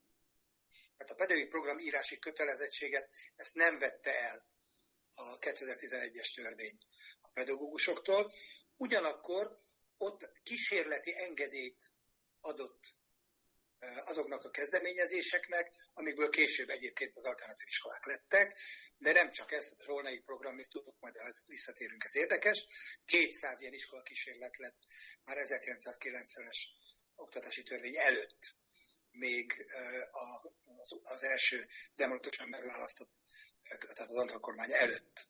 mert 0.97 1.11
a 1.11 1.14
pedagógiai 1.14 1.49
program 1.49 1.78
írási 1.78 2.19
kötelezettséget 2.19 3.09
ezt 3.37 3.54
nem 3.54 3.78
vette 3.78 4.21
el 4.21 4.47
a 5.14 5.38
2011-es 5.38 6.35
törvény 6.35 6.78
a 7.21 7.31
pedagógusoktól. 7.35 8.33
Ugyanakkor 8.76 9.57
ott 9.97 10.28
kísérleti 10.42 11.16
engedélyt 11.16 11.92
adott 12.40 13.00
azoknak 14.05 14.45
a 14.45 14.51
kezdeményezéseknek, 14.51 15.73
amikből 15.93 16.31
később 16.31 16.69
egyébként 16.69 17.15
az 17.15 17.25
alternatív 17.25 17.67
iskolák 17.67 18.07
lettek, 18.07 18.59
de 18.97 19.12
nem 19.12 19.31
csak 19.31 19.53
ez, 19.53 19.73
a 19.79 19.83
Zsolnai 19.85 20.19
program, 20.19 20.55
még 20.55 20.69
tudok, 20.69 20.97
majd 21.01 21.17
ez 21.17 21.47
visszatérünk, 21.47 22.05
ez 22.05 22.17
érdekes. 22.17 22.65
200 23.05 23.61
ilyen 23.61 23.73
iskola 23.73 24.03
kísérlet 24.03 24.57
lett 24.57 24.77
már 25.25 25.37
1990-es 25.41 26.59
oktatási 27.15 27.62
törvény 27.62 27.97
előtt 27.97 28.55
még 29.11 29.67
az 31.03 31.23
első 31.23 31.67
demokratikusan 31.95 32.49
megválasztott, 32.49 33.12
tehát 33.69 34.11
az 34.11 34.17
Antal 34.17 34.41
kormány 34.41 34.73
előtt 34.73 35.27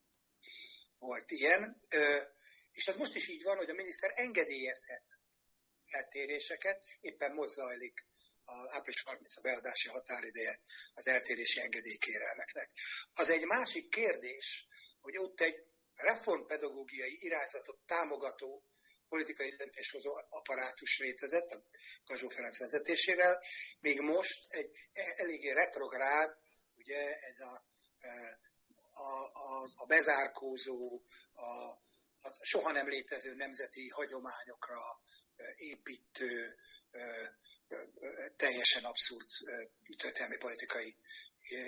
volt 0.98 1.30
ilyen. 1.30 1.82
És 2.72 2.88
az 2.88 2.96
most 2.96 3.14
is 3.14 3.28
így 3.28 3.42
van, 3.42 3.56
hogy 3.56 3.70
a 3.70 3.74
miniszter 3.74 4.12
engedélyezhet 4.14 5.20
eltéréseket, 5.90 6.86
éppen 7.00 7.34
most 7.34 7.52
zajlik 7.52 8.06
a 8.52 8.76
április 8.76 9.02
30 9.02 9.36
a 9.36 9.40
beadási 9.40 9.88
határideje 9.88 10.60
az 10.94 11.06
eltérési 11.06 11.60
engedélykérelmeknek. 11.60 12.70
Az 13.12 13.30
egy 13.30 13.44
másik 13.44 13.88
kérdés, 13.88 14.66
hogy 15.00 15.18
ott 15.18 15.40
egy 15.40 15.64
reformpedagógiai 15.94 17.18
irányzatot 17.20 17.78
támogató 17.86 18.64
politikai 19.08 19.56
döntéshozó 19.56 20.14
apparátus 20.28 20.98
létezett 20.98 21.50
a 21.50 21.64
Kazsó 22.04 22.28
Ferenc 22.28 22.58
vezetésével, 22.58 23.42
még 23.80 24.00
most 24.00 24.52
egy 24.52 24.70
eléggé 24.92 25.50
retrográd, 25.50 26.36
ugye 26.74 27.18
ez 27.20 27.40
a, 27.40 27.64
a, 28.90 29.24
a, 29.32 29.70
a 29.74 29.86
bezárkózó, 29.86 31.02
a, 31.32 31.70
a 32.22 32.44
soha 32.44 32.72
nem 32.72 32.88
létező 32.88 33.34
nemzeti 33.34 33.88
hagyományokra 33.88 34.80
építő, 35.56 36.56
teljesen 38.36 38.84
abszurd 38.84 39.26
történelmi 39.96 40.36
politikai 40.36 40.96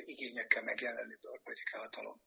igényekkel 0.04 0.62
megjelenő 0.62 1.18
politikai 1.42 1.80
hatalom. 1.80 2.20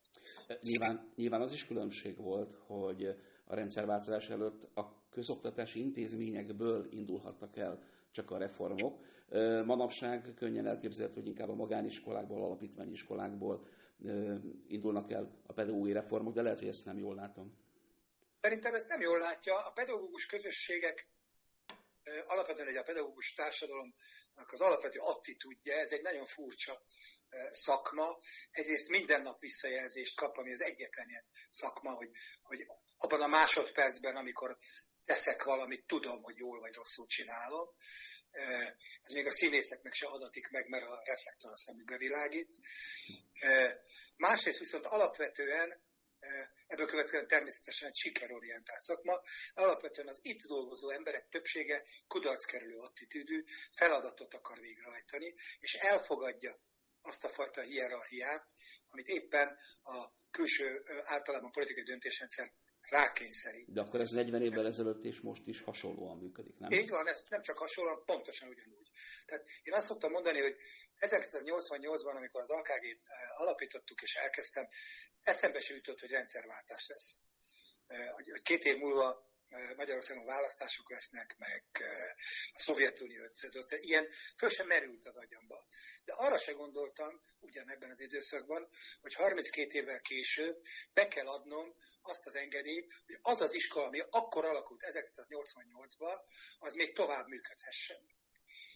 Nyilván, 0.61 1.11
nyilván 1.15 1.41
az 1.41 1.53
is 1.53 1.65
különbség 1.65 2.17
volt, 2.17 2.53
hogy 2.65 3.05
a 3.45 3.55
rendszerváltozás 3.55 4.29
előtt 4.29 4.67
a 4.75 5.09
közoktatási 5.09 5.79
intézményekből 5.79 6.87
indulhattak 6.91 7.57
el 7.57 7.83
csak 8.11 8.31
a 8.31 8.37
reformok. 8.37 8.99
Manapság 9.65 10.33
könnyen 10.35 10.67
elképzelhető, 10.67 11.19
hogy 11.19 11.27
inkább 11.27 11.49
a 11.49 11.55
magániskolákból, 11.55 12.43
alapítványi 12.43 12.91
iskolákból 12.91 13.67
indulnak 14.67 15.11
el 15.11 15.41
a 15.45 15.53
pedagógiai 15.53 15.93
reformok, 15.93 16.33
de 16.33 16.41
lehet, 16.41 16.59
hogy 16.59 16.67
ezt 16.67 16.85
nem 16.85 16.97
jól 16.97 17.15
látom. 17.15 17.57
Szerintem 18.41 18.73
ezt 18.73 18.87
nem 18.87 19.01
jól 19.01 19.19
látja. 19.19 19.65
A 19.65 19.71
pedagógus 19.71 20.25
közösségek 20.25 21.07
alapvetően 22.25 22.67
egy 22.67 22.75
a 22.75 22.83
pedagógus 22.83 23.33
társadalomnak 23.33 24.51
az 24.51 24.61
alapvető 24.61 24.99
attitúdja, 24.99 25.73
ez 25.73 25.91
egy 25.91 26.01
nagyon 26.01 26.25
furcsa 26.25 26.81
szakma. 27.51 28.19
Egyrészt 28.51 28.89
minden 28.89 29.21
nap 29.21 29.39
visszajelzést 29.39 30.15
kap, 30.15 30.37
ami 30.37 30.53
az 30.53 30.61
egyetlen 30.61 31.09
ilyen 31.09 31.25
szakma, 31.49 31.91
hogy, 31.91 32.09
hogy 32.41 32.65
abban 32.97 33.21
a 33.21 33.27
másodpercben, 33.27 34.15
amikor 34.15 34.57
teszek 35.05 35.43
valamit, 35.43 35.85
tudom, 35.85 36.21
hogy 36.21 36.37
jól 36.37 36.59
vagy 36.59 36.73
rosszul 36.73 37.05
csinálom. 37.05 37.69
Ez 39.01 39.13
még 39.13 39.25
a 39.25 39.31
színészeknek 39.31 39.93
se 39.93 40.07
adatik 40.07 40.49
meg, 40.49 40.67
mert 40.67 40.85
a 40.85 41.01
reflektor 41.05 41.51
a 41.51 41.57
szemükbe 41.57 41.97
világít. 41.97 42.55
Másrészt 44.15 44.59
viszont 44.59 44.85
alapvetően 44.85 45.81
ebből 46.67 46.87
következően 46.87 47.27
természetesen 47.27 47.89
egy 47.89 47.95
sikerorientált 47.95 48.81
szakma. 48.81 49.21
Alapvetően 49.53 50.07
az 50.07 50.19
itt 50.21 50.41
dolgozó 50.41 50.89
emberek 50.89 51.29
többsége 51.29 51.83
kudarckerülő 52.07 52.77
attitűdű 52.77 53.43
feladatot 53.71 54.33
akar 54.33 54.59
végrehajtani, 54.59 55.33
és 55.59 55.73
elfogadja 55.73 56.59
azt 57.01 57.23
a 57.23 57.29
fajta 57.29 57.61
hierarchiát, 57.61 58.47
amit 58.87 59.07
éppen 59.07 59.57
a 59.81 60.05
külső 60.31 60.83
általában 61.03 61.51
politikai 61.51 61.83
döntésrendszer 61.83 62.53
rákényszerít. 62.89 63.73
De 63.73 63.81
akkor 63.81 64.01
ez 64.01 64.11
40 64.11 64.41
évvel 64.41 64.65
ezelőtt 64.65 65.03
és 65.03 65.19
most 65.19 65.47
is 65.47 65.61
hasonlóan 65.61 66.17
működik, 66.17 66.57
nem? 66.57 66.71
Így 66.71 66.89
van, 66.89 67.07
ez 67.07 67.23
nem 67.29 67.41
csak 67.41 67.57
hasonlóan, 67.57 68.03
pontosan 68.05 68.49
ugyanúgy. 68.49 68.89
Tehát 69.25 69.45
én 69.63 69.73
azt 69.73 69.87
szoktam 69.87 70.11
mondani, 70.11 70.39
hogy 70.39 70.55
1988-ban, 70.99 72.15
amikor 72.15 72.41
az 72.41 72.49
AKG-t 72.49 73.03
eh, 73.07 73.41
alapítottuk 73.41 74.01
és 74.01 74.15
elkezdtem, 74.15 74.67
eszembe 75.23 75.59
se 75.59 75.73
jutott, 75.73 75.99
hogy 75.99 76.09
rendszerváltás 76.09 76.87
lesz. 76.87 77.23
Eh, 77.87 78.09
hogy 78.09 78.41
két 78.41 78.65
év 78.65 78.77
múlva 78.77 79.26
Magyarországon 79.75 80.25
választások 80.25 80.91
lesznek, 80.91 81.35
meg 81.37 81.63
a 82.53 82.59
Szovjetunió 82.59 83.23
összedött. 83.23 83.71
Ilyen 83.71 84.09
föl 84.37 84.49
sem 84.49 84.67
merült 84.67 85.05
az 85.05 85.15
agyamba. 85.15 85.67
De 86.05 86.13
arra 86.13 86.37
se 86.37 86.51
gondoltam, 86.51 87.21
ugyanebben 87.39 87.89
az 87.89 87.99
időszakban, 87.99 88.67
hogy 89.01 89.13
32 89.13 89.77
évvel 89.77 90.01
később 90.01 90.61
be 90.93 91.07
kell 91.07 91.27
adnom 91.27 91.75
azt 92.01 92.25
az 92.25 92.35
engedélyt, 92.35 92.93
hogy 93.05 93.19
az 93.21 93.41
az 93.41 93.53
iskola, 93.53 93.85
ami 93.85 93.99
akkor 94.09 94.45
alakult 94.45 94.83
1988-ban, 94.85 96.19
az 96.59 96.73
még 96.73 96.93
tovább 96.93 97.27
működhessen. 97.27 98.15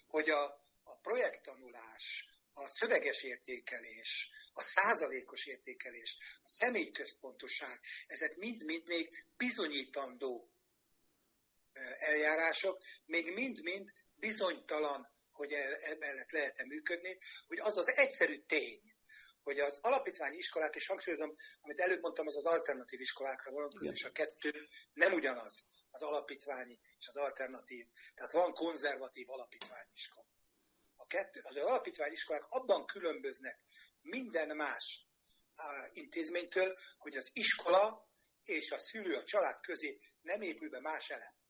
Hogy 0.08 0.30
a, 0.30 0.44
a 0.84 0.98
projekttanulás, 1.02 2.30
a 2.54 2.68
szöveges 2.68 3.24
értékelés, 3.24 4.32
a 4.54 4.62
százalékos 4.62 5.46
értékelés, 5.46 6.18
a 6.44 6.48
személyközpontoság, 6.48 7.80
ezek 8.08 8.36
mind-mind 8.36 8.86
még 8.88 9.26
bizonyítandó 9.38 10.52
eljárások, 11.98 12.82
még 13.06 13.34
mind-mind 13.34 13.90
bizonytalan, 14.16 15.12
hogy 15.32 15.54
e, 15.54 15.78
emellett 15.82 16.32
lehet-e 16.32 16.66
működni, 16.66 17.18
hogy 17.48 17.60
az 17.60 17.78
az 17.78 17.98
egyszerű 17.98 18.38
tény, 18.38 18.82
hogy 19.44 19.60
az 19.60 19.80
alapítványi 19.82 20.38
iskolák, 20.38 20.76
és 20.76 20.88
hangsúlyozom, 20.88 21.34
amit 21.62 21.80
előbb 21.80 22.02
mondtam, 22.02 22.28
az 22.28 22.36
az 22.36 22.46
alternatív 22.46 23.00
iskolákra 23.00 23.52
vonatkozik, 23.52 23.94
és 23.94 24.04
a 24.04 24.12
kettő 24.12 24.68
nem 24.94 25.14
ugyanaz, 25.14 25.68
az 25.90 26.02
alapítványi 26.02 26.80
és 27.00 27.08
az 27.08 27.16
alternatív. 27.16 27.86
Tehát 28.16 28.32
van 28.32 28.54
konzervatív 28.54 29.30
alapítványi 29.30 29.90
iskola. 29.94 30.28
A 30.96 31.06
kettő, 31.06 31.40
az 31.44 31.56
alapítványi 31.56 32.14
iskolák 32.14 32.46
abban 32.50 32.86
különböznek 32.86 33.60
minden 34.02 34.56
más 34.56 35.06
intézménytől, 35.92 36.78
hogy 36.98 37.16
az 37.16 37.30
iskola 37.34 38.10
és 38.44 38.72
a 38.72 38.80
szülő, 38.80 39.16
a 39.16 39.24
család 39.24 39.62
közé 39.62 39.98
nem 40.22 40.42
épül 40.42 40.70
be 40.70 40.80
más 40.80 41.10
elem. 41.10 41.41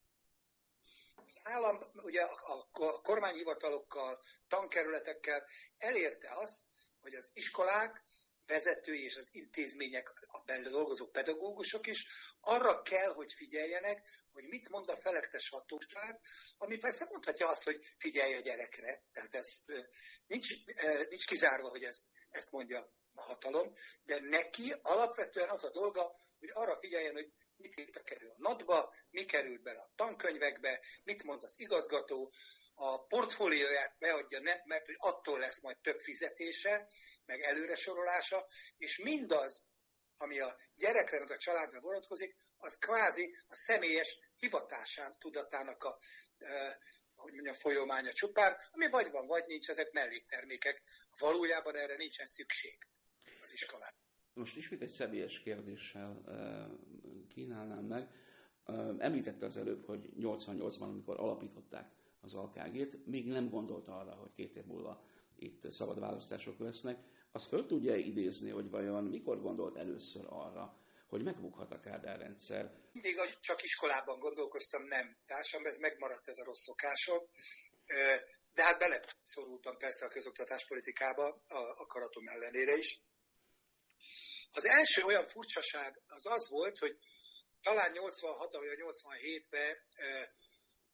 Az 1.15 1.39
állam 1.44 1.80
ugye 1.94 2.22
a, 2.22 2.68
a 2.72 3.01
kormányhivatalokkal, 3.01 4.24
tankerületekkel 4.48 5.46
elérte 5.77 6.30
azt, 6.32 6.65
hogy 7.00 7.13
az 7.13 7.30
iskolák 7.34 8.03
vezetői 8.46 9.03
és 9.03 9.15
az 9.15 9.27
intézmények, 9.32 10.13
a 10.27 10.39
belül 10.46 10.72
dolgozó 10.72 11.08
pedagógusok 11.08 11.88
is 11.88 12.08
arra 12.39 12.82
kell, 12.82 13.13
hogy 13.13 13.34
figyeljenek, 13.34 14.08
hogy 14.32 14.44
mit 14.44 14.70
mond 14.70 14.89
a 14.89 14.98
felektes 14.98 15.50
hatóság, 15.50 16.20
ami 16.58 16.77
persze 16.77 17.06
mondhatja 17.10 17.50
azt, 17.50 17.63
hogy 17.63 17.80
figyelj 17.98 18.34
a 18.34 18.39
gyerekre, 18.39 19.03
tehát 19.12 19.36
ez 19.36 19.63
nincs, 20.27 20.65
nincs 21.10 21.25
kizárva, 21.25 21.70
hogy 21.70 21.84
ez, 21.84 22.03
ezt 22.30 22.51
mondja 22.51 22.94
a 23.13 23.22
hatalom, 23.22 23.74
de 24.03 24.20
neki 24.20 24.74
alapvetően 24.82 25.50
az 25.50 25.63
a 25.63 25.72
dolga, 25.72 26.15
hogy 26.39 26.50
arra 26.53 26.77
figyeljen, 26.80 27.13
hogy 27.13 27.32
mit 27.62 28.01
kerül 28.03 28.30
a 28.30 28.36
natba, 28.38 28.94
mi 29.10 29.25
került 29.25 29.62
bele 29.62 29.80
a 29.80 29.91
tankönyvekbe, 29.96 30.82
mit 31.03 31.24
mond 31.24 31.44
az 31.44 31.60
igazgató, 31.60 32.32
a 32.74 33.06
portfólióját 33.06 33.96
beadja, 34.00 34.39
nem, 34.39 34.62
mert 34.65 34.86
hogy 34.86 34.96
attól 34.98 35.39
lesz 35.39 35.62
majd 35.62 35.77
több 35.82 36.00
fizetése, 36.00 36.88
meg 37.25 37.39
előre 37.39 37.75
sorolása, 37.75 38.46
és 38.77 38.98
mindaz, 38.98 39.65
ami 40.18 40.39
a 40.39 40.58
gyerekre, 40.75 41.20
meg 41.20 41.32
a 41.32 41.38
családra 41.38 41.80
vonatkozik, 41.80 42.36
az 42.58 42.77
kvázi 42.77 43.36
a 43.48 43.56
személyes 43.56 44.18
hivatásán 44.36 45.15
tudatának 45.20 45.84
a, 45.84 46.00
e, 46.38 46.80
hogy 47.15 47.34
mondjam, 47.34 47.56
folyománya 47.56 48.13
csupán, 48.13 48.58
ami 48.72 48.89
vagy 48.89 49.12
van, 49.12 49.27
vagy 49.27 49.46
nincs, 49.46 49.70
ezek 49.70 49.91
melléktermékek. 49.91 50.82
Valójában 51.18 51.77
erre 51.77 51.96
nincsen 51.96 52.25
szükség 52.25 52.77
az 53.41 53.53
iskolán. 53.53 53.94
Most 54.34 54.56
ismét 54.56 54.82
egy 54.82 54.91
személyes 54.91 55.39
kérdéssel 55.39 56.22
kínálnám 57.34 57.84
meg. 57.84 58.10
Említette 58.98 59.46
az 59.46 59.58
előbb, 59.58 59.86
hogy 59.86 60.10
88-ban, 60.20 60.82
amikor 60.82 61.20
alapították 61.20 61.92
az 62.22 62.34
alkágét, 62.34 63.06
még 63.06 63.28
nem 63.28 63.50
gondolta 63.50 63.98
arra, 63.98 64.16
hogy 64.16 64.32
két 64.32 64.56
év 64.56 64.66
múlva 64.66 65.04
itt 65.36 65.72
szabad 65.72 66.00
választások 66.00 66.60
lesznek. 66.60 67.00
Azt 67.32 67.48
föl 67.48 67.66
tudja 67.66 67.96
idézni, 67.96 68.50
hogy 68.50 68.70
vajon 68.70 69.04
mikor 69.04 69.42
gondolt 69.42 69.78
először 69.78 70.26
arra, 70.30 70.80
hogy 71.08 71.24
megbukhat 71.24 71.74
a 71.74 71.80
Kádár 71.80 72.20
rendszer? 72.20 72.74
Mindig 72.92 73.16
csak 73.40 73.64
iskolában 73.64 74.20
gondolkoztam, 74.20 74.84
nem 74.84 75.18
társam, 75.26 75.66
ez 75.66 75.78
megmaradt 75.78 76.28
ez 76.28 76.38
a 76.38 76.44
rossz 76.44 76.64
szokásom. 76.64 77.20
De 78.54 78.64
hát 78.64 78.80
beleszorultam 78.80 79.78
persze 79.78 80.06
a 80.06 80.10
közoktatáspolitikába, 80.10 81.44
a 81.48 81.58
akaratom 81.78 82.28
ellenére 82.28 82.78
is. 82.78 83.02
Az 84.51 84.65
első 84.65 85.03
olyan 85.03 85.25
furcsaság 85.25 86.01
az 86.08 86.25
az 86.25 86.50
volt, 86.50 86.79
hogy 86.79 86.98
talán 87.62 87.91
86 87.91 88.53
vagy 88.53 88.77
87-ben 88.77 89.77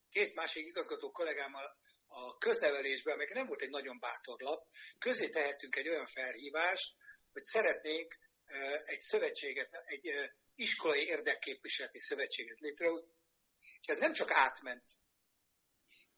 két 0.10 0.36
másik 0.36 0.66
igazgató 0.66 1.12
kollégámmal 1.12 1.78
a 2.08 2.38
köznevelésben, 2.38 3.14
amelyek 3.14 3.34
nem 3.34 3.48
volt 3.48 3.62
egy 3.62 3.70
nagyon 3.70 4.00
bátor 4.00 4.40
lap, 4.40 4.68
közé 4.98 5.30
tehettünk 5.30 5.76
egy 5.76 5.88
olyan 5.88 6.06
felhívást, 6.06 6.96
hogy 7.32 7.44
szeretnénk 7.44 8.18
egy 8.84 9.02
szövetséget, 9.02 9.74
egy 9.84 10.32
iskolai 10.56 11.06
érdekképviseleti 11.06 12.00
szövetséget 12.00 12.60
létrehozni, 12.60 13.14
és 13.82 13.88
ez 13.88 13.98
nem 13.98 14.14
csak 14.14 14.32
átment 14.32 14.84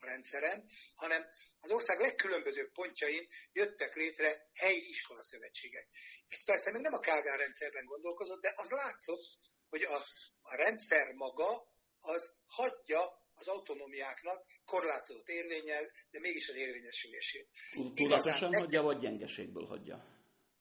rendszeren, 0.03 0.63
hanem 0.95 1.27
az 1.59 1.71
ország 1.71 1.99
legkülönbözőbb 1.99 2.71
pontjain 2.71 3.27
jöttek 3.53 3.95
létre 3.95 4.49
helyi 4.53 4.89
iskolaszövetségek. 4.89 5.87
Ez 6.27 6.45
persze 6.45 6.71
még 6.71 6.81
nem 6.81 6.93
a 6.93 6.99
Kálgár 6.99 7.39
rendszerben 7.39 7.85
gondolkozott, 7.85 8.41
de 8.41 8.53
az 8.55 8.69
látszott, 8.69 9.37
hogy 9.69 9.83
a, 9.83 9.95
a 10.41 10.55
rendszer 10.55 11.11
maga 11.11 11.67
az 11.99 12.33
hagyja 12.47 13.19
az 13.33 13.47
autonómiáknak 13.47 14.45
korlátozott 14.65 15.27
érvényel, 15.27 15.91
de 16.11 16.19
mégis 16.19 16.49
az 16.49 16.55
érvényesülését. 16.55 17.49
Tudatosan 17.93 18.55
hagyja, 18.55 18.81
vagy 18.81 18.99
gyengeségből 18.99 19.65
hagyja? 19.65 20.05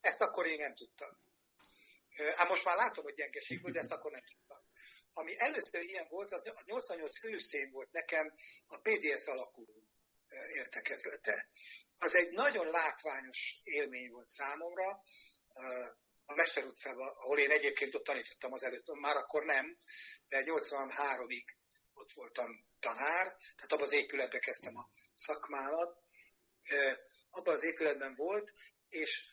Ezt 0.01 0.20
akkor 0.20 0.46
én 0.46 0.59
nem 0.59 0.74
tudtam. 0.74 1.09
Hát 2.37 2.48
most 2.48 2.64
már 2.64 2.77
látom, 2.77 3.05
hogy 3.05 3.14
gyengeségből, 3.14 3.72
de 3.72 3.79
ezt 3.79 3.92
akkor 3.92 4.11
nem 4.11 4.24
tudtam. 4.24 4.47
Ami 5.18 5.38
először 5.38 5.83
ilyen 5.83 6.07
volt, 6.09 6.33
az 6.33 6.42
88 6.64 7.24
őszén 7.24 7.70
volt 7.70 7.92
nekem 7.92 8.35
a 8.66 8.81
PDS 8.81 9.26
alakuló 9.26 9.83
értekezlete. 10.54 11.48
Az 11.98 12.14
egy 12.14 12.31
nagyon 12.31 12.70
látványos 12.70 13.59
élmény 13.62 14.11
volt 14.11 14.26
számomra, 14.26 15.02
a 16.26 16.35
Mester 16.35 16.64
utcában, 16.64 17.09
ahol 17.09 17.38
én 17.38 17.50
egyébként 17.50 17.94
ott 17.94 18.04
tanítottam 18.04 18.52
az 18.52 18.62
előtt, 18.62 18.94
már 18.94 19.16
akkor 19.16 19.44
nem, 19.44 19.78
de 20.28 20.42
83-ig 20.46 21.44
ott 21.94 22.12
voltam 22.12 22.64
tanár, 22.81 23.37
tehát 23.57 23.72
abban 23.72 23.85
az 23.85 23.92
épületben 23.92 24.40
kezdtem 24.40 24.76
a 24.76 24.88
szakmámat, 25.14 26.02
abban 27.31 27.54
az 27.54 27.62
épületben 27.62 28.14
volt, 28.14 28.52
és 28.88 29.26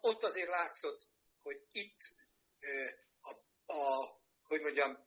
ott 0.00 0.22
azért 0.22 0.48
látszott, 0.48 1.08
hogy 1.42 1.60
itt 1.70 2.00
a, 3.20 3.30
a 3.72 4.16
hogy 4.42 4.60
mondjam, 4.60 5.06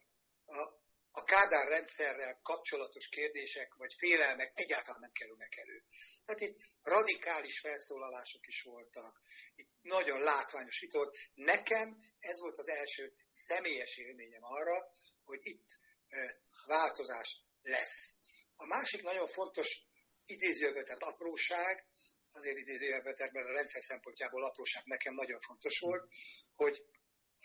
a, 0.52 0.80
a 1.12 1.24
Kádár 1.24 1.68
rendszerrel 1.68 2.40
kapcsolatos 2.44 3.08
kérdések 3.08 3.74
vagy 3.74 3.94
félelmek 3.94 4.52
egyáltalán 4.60 5.00
nem 5.00 5.12
kerülnek 5.12 5.58
elő. 5.58 5.84
Tehát 6.26 6.42
itt 6.42 6.60
radikális 6.82 7.60
felszólalások 7.60 8.48
is 8.48 8.62
voltak, 8.62 9.22
itt 9.56 9.70
nagyon 9.82 10.20
látványos 10.22 10.80
vita 10.80 10.98
volt. 10.98 11.18
Nekem 11.34 11.98
ez 12.20 12.40
volt 12.40 12.58
az 12.58 12.68
első 12.68 13.14
személyes 13.30 13.98
élményem 13.98 14.44
arra, 14.44 14.92
hogy 15.24 15.40
itt 15.42 15.70
változás 16.66 17.42
lesz. 17.62 18.16
A 18.56 18.66
másik 18.66 19.02
nagyon 19.02 19.28
fontos 19.28 19.86
idézőjelbe 20.26 20.84
tett 20.84 21.02
apróság, 21.02 21.86
azért 22.34 22.58
idézőjelbe 22.58 23.14
tett, 23.14 23.32
mert 23.32 23.48
a 23.48 23.52
rendszer 23.52 23.82
szempontjából 23.82 24.44
apróság 24.44 24.84
nekem 24.86 25.14
nagyon 25.14 25.40
fontos 25.40 25.80
volt, 25.80 26.14
hogy 26.56 26.86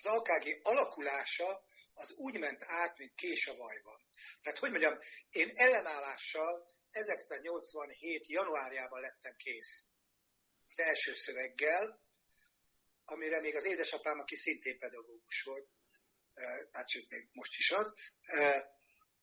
AKG 0.04 0.58
alakulása 0.62 1.64
az 1.94 2.12
úgy 2.12 2.38
ment 2.38 2.62
át, 2.62 2.98
mint 2.98 3.14
kés 3.14 3.48
a 3.48 3.56
vajban. 3.56 4.00
Tehát, 4.42 4.58
hogy 4.58 4.70
mondjam, 4.70 4.98
én 5.30 5.52
ellenállással 5.54 6.68
1987. 6.90 8.26
januárjában 8.26 9.00
lettem 9.00 9.36
kész 9.36 9.86
az 10.66 10.80
első 10.80 11.14
szöveggel, 11.14 12.00
amire 13.04 13.40
még 13.40 13.54
az 13.54 13.64
édesapám, 13.64 14.18
aki 14.18 14.36
szintén 14.36 14.78
pedagógus 14.78 15.42
volt, 15.42 15.70
hát 16.72 16.88
sőt, 16.88 17.10
még 17.10 17.28
most 17.32 17.58
is 17.58 17.70
az, 17.70 17.94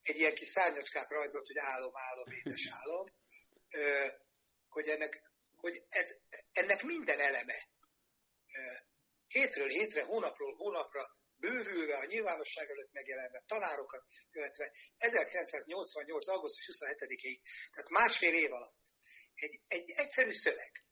egy 0.01 0.17
ilyen 0.17 0.33
kis 0.33 0.47
szárnyacskát 0.47 1.09
rajzolt, 1.09 1.47
hogy 1.47 1.57
álom, 1.57 1.91
álom, 1.95 2.25
édes 2.31 2.67
álom, 2.71 3.05
hogy, 4.69 4.87
ennek, 4.87 5.21
hogy 5.55 5.83
ez, 5.89 6.15
ennek 6.51 6.83
minden 6.83 7.19
eleme 7.19 7.55
hétről 9.33 9.67
hétre, 9.67 10.03
hónapról 10.03 10.55
hónapra 10.55 11.11
bővülve, 11.35 11.97
a 11.97 12.05
nyilvánosság 12.05 12.69
előtt 12.69 12.91
megjelenve, 12.91 13.43
tanárokat 13.47 14.03
követve, 14.31 14.71
1988. 14.97 16.27
augusztus 16.27 16.69
27-ig, 16.71 17.39
tehát 17.73 17.89
másfél 17.89 18.33
év 18.33 18.51
alatt 18.51 18.83
egy, 19.35 19.61
egy 19.67 19.89
egyszerű 19.89 20.31
szöveg, 20.31 20.85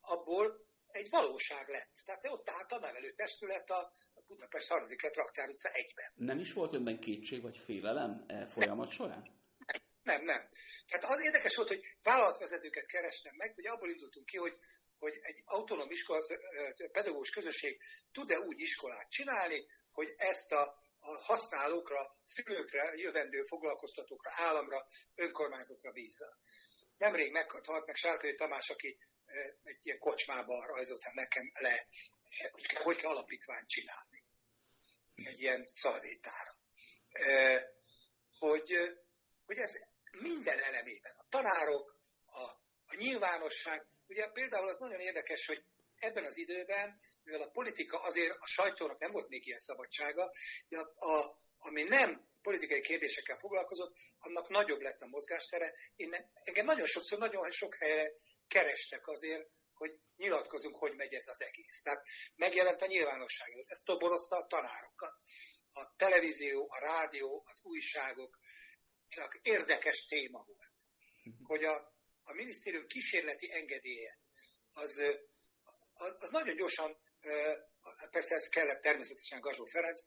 abból 0.00 0.66
egy 0.88 1.10
valóság 1.10 1.68
lett. 1.68 1.92
Tehát 2.04 2.26
ott 2.28 2.50
állt 2.50 2.72
a 2.72 2.78
nevelő 2.78 3.12
testület, 3.12 3.70
a 3.70 3.90
Budapest 4.26 4.68
3. 4.68 4.88
Raktár 5.12 5.48
utca 5.48 5.68
egyben. 5.72 6.12
Nem 6.14 6.38
is 6.38 6.52
volt 6.52 6.74
önben 6.74 7.00
kétség 7.00 7.42
vagy 7.42 7.56
félelem 7.56 8.24
e 8.26 8.48
folyamat 8.48 8.90
során? 8.90 9.36
Nem, 10.02 10.22
nem. 10.24 10.48
Tehát 10.86 11.04
az 11.04 11.24
érdekes 11.24 11.56
volt, 11.56 11.68
hogy 11.68 11.96
vállalatvezetőket 12.02 12.86
kerestem 12.86 13.34
meg, 13.36 13.54
hogy 13.54 13.66
abból 13.66 13.90
indultunk 13.90 14.26
ki, 14.26 14.36
hogy, 14.36 14.58
hogy 14.98 15.18
egy 15.22 15.42
autonóm 15.44 15.90
iskola, 15.90 16.24
pedagógus 16.92 17.30
közösség 17.30 17.82
tud-e 18.12 18.38
úgy 18.38 18.60
iskolát 18.60 19.10
csinálni, 19.10 19.66
hogy 19.90 20.14
ezt 20.16 20.52
a, 20.52 20.78
a 20.98 21.08
használókra, 21.08 22.10
szülőkre, 22.24 22.92
jövendő 22.96 23.42
foglalkoztatókra, 23.42 24.30
államra, 24.34 24.86
önkormányzatra 25.14 25.90
bízza. 25.90 26.38
Nemrég 26.96 27.32
meghalt 27.32 27.86
meg 27.86 27.96
Sárkai 27.96 28.34
Tamás, 28.34 28.70
aki 28.70 28.98
egy 29.62 29.86
ilyen 29.86 29.98
kocsmába 29.98 30.66
rajzoltam 30.66 31.14
nekem 31.14 31.50
le, 31.58 31.88
hogy 32.50 32.66
kell, 32.66 32.82
hogy 32.82 32.96
kell 32.96 33.10
alapítványt 33.10 33.68
csinálni. 33.68 34.24
Egy 35.14 35.40
ilyen 35.40 35.66
szalvétára. 35.66 36.52
Hogy, 38.38 38.98
hogy 39.44 39.58
ez 39.58 39.78
minden 40.10 40.58
elemében, 40.58 41.12
a 41.16 41.24
tanárok, 41.28 42.00
a, 42.26 42.42
a 42.86 42.94
nyilvánosság, 42.96 43.86
ugye 44.08 44.28
például 44.28 44.68
az 44.68 44.78
nagyon 44.78 45.00
érdekes, 45.00 45.46
hogy 45.46 45.64
ebben 45.98 46.24
az 46.24 46.36
időben, 46.36 47.00
mivel 47.22 47.40
a 47.40 47.50
politika 47.50 48.02
azért 48.02 48.36
a 48.38 48.46
sajtónak 48.46 48.98
nem 48.98 49.10
volt 49.10 49.28
még 49.28 49.46
ilyen 49.46 49.58
szabadsága, 49.58 50.32
de 50.68 50.78
a, 50.78 51.06
a, 51.06 51.40
ami 51.58 51.82
nem 51.82 52.28
politikai 52.42 52.80
kérdésekkel 52.80 53.36
foglalkozott, 53.36 53.96
annak 54.18 54.48
nagyobb 54.48 54.80
lett 54.80 55.00
a 55.00 55.06
mozgástere. 55.06 55.72
Én 55.96 56.08
ne, 56.08 56.18
engem 56.42 56.64
nagyon 56.64 56.86
sokszor, 56.86 57.18
nagyon 57.18 57.50
sok 57.50 57.74
helyre 57.74 58.12
kerestek 58.46 59.08
azért, 59.08 59.48
hogy 59.72 59.98
nyilatkozunk, 60.16 60.76
hogy 60.76 60.94
megy 60.94 61.14
ez 61.14 61.28
az 61.28 61.42
egész. 61.42 61.82
Tehát 61.82 62.06
megjelent 62.36 62.82
a 62.82 62.86
nyilvánosság 62.86 63.52
előtt. 63.52 63.70
Ez 63.70 63.80
toborozta 63.80 64.36
a 64.36 64.46
tanárokat. 64.46 65.14
A 65.72 65.94
televízió, 65.96 66.66
a 66.70 66.78
rádió, 66.78 67.44
az 67.52 67.60
újságok, 67.62 68.38
csak 69.08 69.38
érdekes 69.42 70.06
téma 70.06 70.44
volt. 70.46 70.76
Hogy 71.42 71.64
a, 71.64 71.97
a 72.28 72.34
minisztérium 72.34 72.86
kísérleti 72.86 73.52
engedélye 73.52 74.18
az, 74.72 75.02
az, 75.94 76.30
nagyon 76.30 76.56
gyorsan, 76.56 76.96
persze 78.10 78.34
ez 78.34 78.48
kellett 78.48 78.80
természetesen 78.80 79.40
Gazsó 79.40 79.64
Ferenc, 79.64 80.00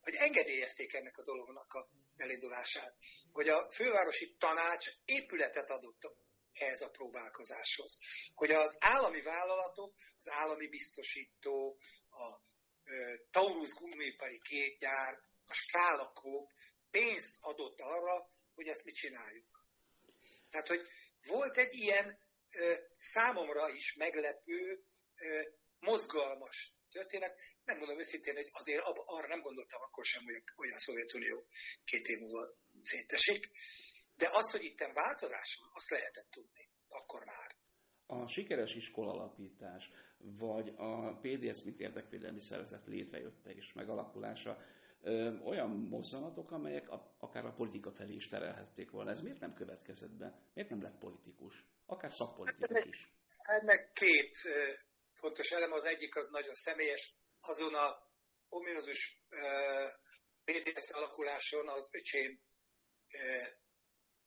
hogy 0.00 0.14
engedélyezték 0.14 0.94
ennek 0.94 1.18
a 1.18 1.22
dolognak 1.22 1.74
a 1.74 1.88
elindulását, 2.16 2.96
hogy 3.32 3.48
a 3.48 3.72
fővárosi 3.72 4.36
tanács 4.38 4.90
épületet 5.04 5.70
adott 5.70 6.16
ehhez 6.52 6.80
a 6.80 6.90
próbálkozáshoz. 6.90 7.98
Hogy 8.34 8.50
az 8.50 8.76
állami 8.78 9.22
vállalatok, 9.22 9.94
az 10.18 10.28
állami 10.28 10.68
biztosító, 10.68 11.78
a 12.10 12.40
Taurus 13.30 13.74
gumipari 13.74 14.38
kétgyár, 14.38 15.18
a 15.46 15.54
skálakók 15.54 16.52
pénzt 16.90 17.36
adott 17.40 17.80
arra, 17.80 18.30
hogy 18.54 18.66
ezt 18.66 18.84
mit 18.84 18.94
csináljuk. 18.94 19.65
Tehát, 20.50 20.68
hogy 20.68 20.80
volt 21.26 21.56
egy 21.56 21.74
ilyen 21.74 22.18
számomra 22.96 23.68
is 23.70 23.94
meglepő, 23.94 24.84
mozgalmas 25.78 26.72
történet. 26.90 27.40
Megmondom 27.64 27.98
őszintén, 27.98 28.34
hogy 28.34 28.48
azért 28.50 28.82
arra 29.04 29.28
nem 29.28 29.40
gondoltam 29.40 29.80
akkor 29.80 30.04
sem, 30.04 30.24
hogy, 30.24 30.42
hogy 30.54 30.68
a 30.68 30.78
Szovjetunió 30.78 31.46
két 31.84 32.06
év 32.06 32.18
múlva 32.18 32.56
szétesik. 32.80 33.50
De 34.16 34.28
az, 34.32 34.50
hogy 34.50 34.64
itt 34.64 34.90
változás 34.94 35.56
van, 35.60 35.68
azt 35.72 35.90
lehetett 35.90 36.30
tudni. 36.30 36.70
Akkor 36.88 37.24
már. 37.24 37.56
A 38.06 38.28
sikeres 38.28 38.74
iskolalapítás, 38.74 39.90
vagy 40.18 40.72
a 40.76 41.18
PDS, 41.20 41.62
mint 41.62 41.80
érdekvédelmi 41.80 42.40
szervezet 42.40 42.86
létrejötte 42.86 43.50
és 43.50 43.72
megalakulása, 43.72 44.58
ö, 45.02 45.38
olyan 45.38 45.70
mozzanatok, 45.70 46.50
amelyek 46.50 46.88
a, 46.88 47.16
akár 47.18 47.44
a 47.44 47.52
politika 47.52 47.92
felé 47.92 48.14
is 48.14 48.26
terelhették 48.26 48.90
volna. 48.90 49.10
Ez 49.10 49.20
miért 49.20 49.40
nem 49.40 49.54
következett 49.54 50.16
be? 50.16 50.38
Miért 50.54 50.70
nem 50.70 50.82
lett 50.82 50.98
politikus? 50.98 51.64
Akár 51.86 52.12
szakpolitikus 52.12 52.84
is. 52.84 53.12
Ennek 53.42 53.92
két 53.92 54.36
fontos 55.12 55.50
elem, 55.50 55.72
az 55.72 55.84
egyik 55.84 56.16
az 56.16 56.28
nagyon 56.28 56.54
személyes, 56.54 57.14
azon 57.40 57.74
a 57.74 58.06
ominózus 58.48 59.22
BDS 60.44 60.90
alakuláson 60.90 61.68
az 61.68 61.88
öcsém 61.90 62.40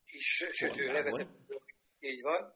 is, 0.06 0.46
sőt, 0.52 0.78
ő 0.78 0.92
levezető, 0.92 1.62
így 2.00 2.22
van, 2.22 2.54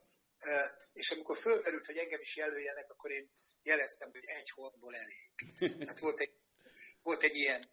és 0.93 1.12
amikor 1.12 1.38
fölmerült, 1.38 1.86
hogy 1.86 1.97
engem 1.97 2.19
is 2.19 2.36
jelöljenek, 2.36 2.91
akkor 2.91 3.12
én 3.12 3.32
jeleztem, 3.62 4.12
hogy 4.12 4.23
egy 4.26 4.49
hornból 4.49 4.95
elég. 4.95 5.34
Hát 5.88 5.99
volt 5.99 6.19
egy, 6.19 6.34
volt 7.02 7.23
egy 7.23 7.36
ilyen 7.36 7.63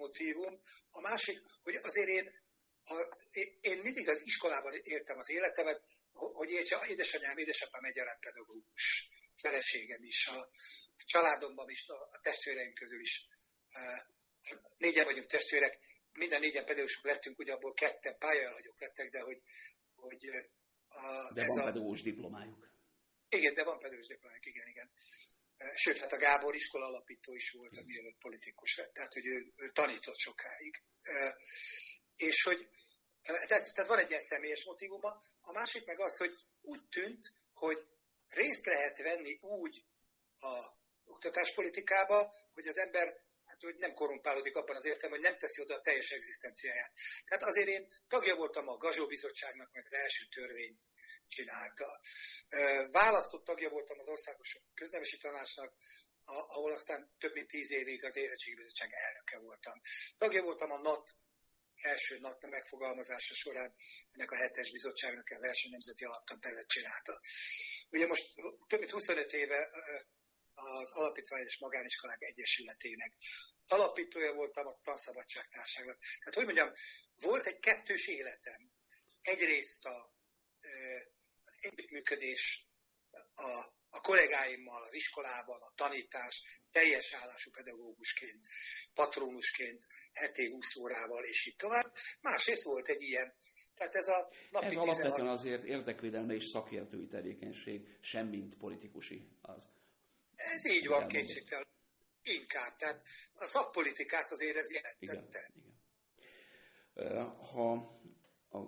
motívum. 0.00 0.54
A 0.90 1.00
másik, 1.00 1.38
hogy 1.62 1.74
azért 1.74 2.08
én, 2.08 2.26
a, 2.84 2.96
én 3.60 3.78
mindig 3.78 4.08
az 4.08 4.20
iskolában 4.24 4.72
éltem 4.82 5.18
az 5.18 5.30
életemet, 5.30 5.82
hogy 6.12 6.50
édesanyám, 6.88 7.38
édesapám 7.38 7.84
egyaránt 7.84 8.20
pedagógus 8.20 9.08
feleségem 9.36 10.02
is, 10.04 10.26
a 10.26 10.48
családomban 10.96 11.70
is, 11.70 11.88
a 11.88 12.20
testvéreim 12.22 12.72
közül 12.72 13.00
is. 13.00 13.26
Négyen 14.78 15.04
vagyunk 15.04 15.26
testvérek, 15.26 15.78
minden 16.12 16.40
négyen 16.40 16.64
pedagógusok 16.64 17.04
lettünk, 17.04 17.38
ugye 17.38 17.52
abból 17.52 17.74
ketten 17.74 18.18
pályaelhagyók 18.18 18.80
lettek, 18.80 19.10
de 19.10 19.20
hogy, 19.20 19.42
hogy 19.94 20.28
a, 20.88 21.32
de 21.34 21.46
van 21.46 21.58
a, 21.58 21.64
pedagógus 21.64 22.02
diplomájuk. 22.02 22.70
Igen, 23.28 23.54
de 23.54 23.64
van 23.64 23.78
pedagógus 23.78 24.06
diplomájuk, 24.06 24.46
igen, 24.46 24.68
igen. 24.68 24.90
Sőt, 25.74 26.00
hát 26.00 26.12
a 26.12 26.16
Gábor 26.16 26.54
iskola 26.54 26.86
alapító 26.86 27.34
is 27.34 27.50
volt, 27.50 27.80
mm. 27.80 27.84
mielőtt 27.86 28.18
politikus 28.18 28.76
lett, 28.76 28.92
tehát 28.92 29.12
hogy 29.12 29.26
ő, 29.26 29.52
ő 29.56 29.70
tanított 29.72 30.18
sokáig. 30.18 30.82
És 32.16 32.42
hogy 32.42 32.68
ez, 33.22 33.72
tehát 33.72 33.90
van 33.90 33.98
egy 33.98 34.08
ilyen 34.08 34.20
személyes 34.20 34.64
motivuma. 34.64 35.20
A 35.40 35.52
másik 35.52 35.86
meg 35.86 36.00
az, 36.00 36.16
hogy 36.16 36.34
úgy 36.60 36.88
tűnt, 36.88 37.32
hogy 37.52 37.86
részt 38.28 38.66
lehet 38.66 38.98
venni 38.98 39.38
úgy 39.40 39.84
a 40.38 40.78
oktatáspolitikába, 41.04 42.34
hogy 42.52 42.66
az 42.66 42.78
ember 42.78 43.20
hát, 43.60 43.72
hogy 43.72 43.80
nem 43.80 43.94
korrumpálódik 43.94 44.56
abban 44.56 44.76
az 44.76 44.84
értem, 44.84 45.10
hogy 45.10 45.20
nem 45.20 45.38
teszi 45.38 45.62
oda 45.62 45.74
a 45.74 45.80
teljes 45.80 46.10
egzisztenciáját. 46.10 46.92
Tehát 47.24 47.42
azért 47.42 47.68
én 47.68 47.88
tagja 48.08 48.36
voltam 48.36 48.68
a 48.68 48.76
Gazsó 48.76 49.06
Bizottságnak, 49.06 49.72
meg 49.72 49.84
az 49.84 49.92
első 49.92 50.24
törvényt 50.24 50.84
csinálta. 51.28 52.00
Választott 52.90 53.44
tagja 53.44 53.68
voltam 53.68 53.98
az 53.98 54.06
Országos 54.06 54.58
Köznemesi 54.74 55.16
Tanácsnak, 55.16 55.74
ahol 56.24 56.72
aztán 56.72 57.14
több 57.18 57.34
mint 57.34 57.48
tíz 57.48 57.70
évig 57.70 58.04
az 58.04 58.16
Érettségi 58.16 58.56
Bizottság 58.56 58.92
elnöke 58.92 59.38
voltam. 59.38 59.80
Tagja 60.18 60.42
voltam 60.42 60.70
a 60.70 60.78
NAT 60.78 61.10
első 61.76 62.18
nap 62.18 62.46
megfogalmazása 62.46 63.34
során 63.34 63.74
ennek 64.12 64.30
a 64.30 64.36
hetes 64.36 64.70
bizottságnak 64.70 65.30
az 65.30 65.42
első 65.42 65.68
nemzeti 65.70 66.04
alaptantervet 66.04 66.66
csinálta. 66.66 67.20
Ugye 67.90 68.06
most 68.06 68.34
több 68.68 68.78
mint 68.78 68.90
25 68.90 69.32
éve 69.32 69.68
az 70.66 70.92
Alapítvány 70.92 71.44
és 71.44 71.58
Magániskolák 71.58 72.22
Egyesületének. 72.22 73.14
Alapítója 73.66 74.32
voltam 74.32 74.66
a 74.66 74.80
Tanszabadságtárságnak. 74.82 75.98
Tehát, 76.18 76.34
hogy 76.34 76.44
mondjam, 76.44 76.72
volt 77.20 77.46
egy 77.46 77.58
kettős 77.58 78.06
életem. 78.06 78.70
Egyrészt 79.20 79.84
a, 79.84 80.14
az 81.44 81.58
együttműködés 81.60 82.66
a 83.34 83.78
a 83.90 84.00
kollégáimmal 84.00 84.82
az 84.82 84.94
iskolában, 84.94 85.60
a 85.60 85.72
tanítás, 85.74 86.62
teljes 86.70 87.14
állású 87.14 87.50
pedagógusként, 87.50 88.46
patronusként, 88.94 89.86
heti 90.12 90.50
20 90.50 90.76
órával, 90.76 91.24
és 91.24 91.46
így 91.46 91.56
tovább. 91.56 91.92
Másrészt 92.20 92.62
volt 92.62 92.88
egy 92.88 93.02
ilyen. 93.02 93.34
Tehát 93.74 93.94
ez 93.94 94.08
a 94.08 94.32
napi 94.50 94.66
Ez 94.66 94.76
alapvetően 94.76 95.10
16... 95.10 95.38
azért 95.38 95.64
érdekvédelme 95.64 96.34
és 96.34 96.46
szakértői 96.46 97.06
tevékenység, 97.06 97.98
semmint 98.00 98.56
politikusi 98.56 99.28
az. 99.40 99.68
Ez 100.64 100.72
így 100.72 100.86
van, 100.86 101.08
kétségtelen. 101.08 101.66
Inkább. 102.22 102.76
Tehát 102.76 103.02
a 103.34 103.46
szakpolitikát 103.46 104.30
azért 104.30 104.56
ez 104.56 104.72
jelentette. 104.72 105.50
Igen, 106.94 107.12
igen. 107.14 107.28
Ha 107.30 107.72
a 108.50 108.58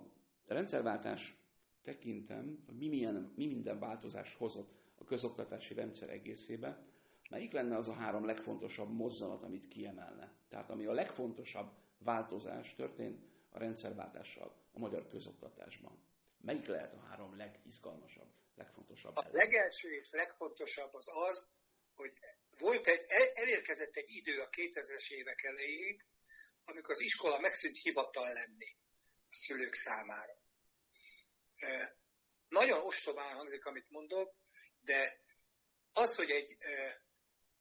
rendszerváltás 0.47 1.35
tekintem, 1.81 2.63
mi, 2.79 2.87
milyen, 2.87 3.33
mi 3.35 3.45
minden 3.45 3.79
változás 3.79 4.35
hozott 4.35 4.71
a 4.95 5.03
közoktatási 5.03 5.73
rendszer 5.73 6.09
egészébe, 6.09 6.85
melyik 7.29 7.51
lenne 7.51 7.77
az 7.77 7.87
a 7.87 7.93
három 7.93 8.25
legfontosabb 8.25 8.91
mozzanat, 8.91 9.43
amit 9.43 9.67
kiemelne? 9.67 10.33
Tehát 10.49 10.69
ami 10.69 10.85
a 10.85 10.93
legfontosabb 10.93 11.71
változás 11.97 12.75
történt 12.75 13.25
a 13.49 13.59
rendszerváltással 13.59 14.55
a 14.73 14.79
magyar 14.79 15.07
közoktatásban. 15.07 16.03
Melyik 16.41 16.65
lehet 16.65 16.93
a 16.93 16.99
három 16.99 17.37
legizgalmasabb, 17.37 18.27
legfontosabb? 18.55 19.15
A 19.15 19.27
legelső 19.31 19.95
és 19.95 20.09
legfontosabb 20.11 20.93
az 20.93 21.07
az, 21.29 21.51
hogy 21.95 22.17
volt 22.57 22.87
egy, 22.87 23.05
elérkezett 23.33 23.95
egy 23.95 24.09
idő 24.09 24.39
a 24.39 24.49
2000-es 24.49 25.11
évek 25.11 25.43
elejéig, 25.43 26.05
amikor 26.63 26.93
az 26.93 26.99
iskola 26.99 27.39
megszűnt 27.39 27.77
hivatal 27.77 28.33
lenni 28.33 28.77
a 29.29 29.33
szülők 29.35 29.73
számára. 29.73 30.41
Nagyon 32.47 32.79
ostobán 32.79 33.35
hangzik, 33.35 33.65
amit 33.65 33.89
mondok, 33.89 34.35
de 34.81 35.21
az, 35.91 36.15
hogy 36.15 36.31
egy 36.31 36.57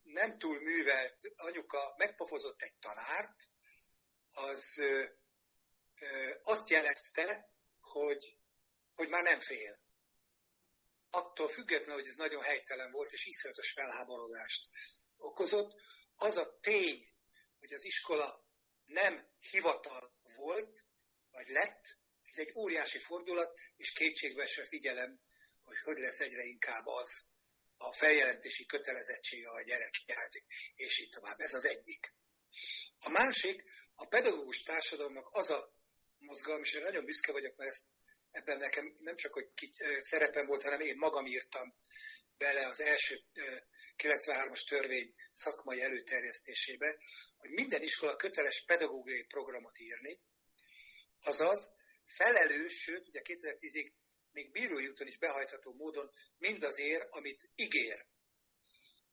nem 0.02 0.38
túl 0.38 0.60
művelt 0.60 1.20
anyuka 1.36 1.94
megpofozott 1.96 2.62
egy 2.62 2.74
tanárt, 2.74 3.50
az 4.34 4.82
azt 6.42 6.68
jelezte, 6.68 7.50
hogy, 7.80 8.36
hogy 8.94 9.08
már 9.08 9.22
nem 9.22 9.40
fél. 9.40 9.81
Attól 11.14 11.48
függetlenül, 11.48 11.94
hogy 11.94 12.06
ez 12.06 12.14
nagyon 12.14 12.42
helytelen 12.42 12.90
volt, 12.90 13.12
és 13.12 13.26
iszonyatos 13.26 13.72
felháborodást 13.72 14.68
okozott, 15.16 15.80
az 16.14 16.36
a 16.36 16.58
tény, 16.60 17.12
hogy 17.58 17.72
az 17.72 17.84
iskola 17.84 18.46
nem 18.84 19.28
hivatal 19.50 20.14
volt, 20.36 20.86
vagy 21.30 21.48
lett, 21.48 22.00
ez 22.24 22.38
egy 22.38 22.52
óriási 22.54 22.98
fordulat, 22.98 23.58
és 23.76 23.92
kétségbe 23.92 24.46
se 24.46 24.66
figyelem, 24.66 25.20
hogy 25.62 25.78
hogy 25.78 25.98
lesz 25.98 26.20
egyre 26.20 26.42
inkább 26.42 26.86
az 26.86 27.30
a 27.76 27.92
feljelentési 27.92 28.66
kötelezettsége 28.66 29.50
a 29.50 29.62
gyerek 29.62 29.94
hiányzik, 29.94 30.44
és 30.74 31.00
így 31.00 31.08
tovább. 31.08 31.40
Ez 31.40 31.54
az 31.54 31.64
egyik. 31.64 32.14
A 32.98 33.08
másik, 33.08 33.64
a 33.94 34.06
pedagógus 34.06 34.62
társadalomnak 34.62 35.28
az 35.30 35.50
a 35.50 35.74
mozgalom, 36.18 36.62
és 36.62 36.72
én 36.72 36.82
nagyon 36.82 37.04
büszke 37.04 37.32
vagyok, 37.32 37.56
mert 37.56 37.70
ezt 37.70 37.88
ebben 38.32 38.58
nekem 38.58 38.92
nem 38.96 39.16
csak, 39.16 39.32
hogy 39.32 39.52
ki, 39.54 39.72
szerepem 40.00 40.46
volt, 40.46 40.62
hanem 40.62 40.80
én 40.80 40.96
magam 40.96 41.26
írtam 41.26 41.74
bele 42.38 42.66
az 42.66 42.80
első 42.80 43.20
93-as 43.96 44.68
törvény 44.68 45.14
szakmai 45.32 45.82
előterjesztésébe, 45.82 46.98
hogy 47.36 47.50
minden 47.50 47.82
iskola 47.82 48.16
köteles 48.16 48.64
pedagógiai 48.64 49.22
programot 49.22 49.78
írni, 49.78 50.20
azaz 51.20 51.74
felelős, 52.04 52.72
sőt, 52.72 53.08
ugye 53.08 53.20
2010-ig 53.24 53.92
még 54.32 54.50
bírói 54.50 54.88
úton 54.88 55.06
is 55.06 55.18
behajtható 55.18 55.74
módon 55.74 56.10
mindazért, 56.38 57.06
amit 57.10 57.50
ígér. 57.54 58.06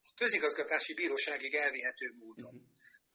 A 0.02 0.12
közigazgatási 0.14 0.94
bíróságig 0.94 1.54
elvihető 1.54 2.12
módon. 2.18 2.54
Uh-huh. 2.54 2.68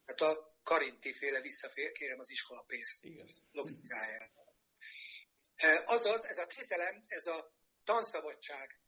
Hát 0.05 0.21
a 0.21 0.59
Karinti 0.63 1.13
féle 1.13 1.41
visszafér, 1.41 1.91
kérem 1.91 2.19
az 2.19 2.29
iskola 2.29 2.63
pénzt 2.67 3.07
logikáját. 3.51 4.31
Azaz, 5.85 6.25
ez 6.25 6.37
a 6.37 6.47
kételem, 6.47 7.03
ez 7.07 7.27
a 7.27 7.53
tanszabadság, 7.83 8.79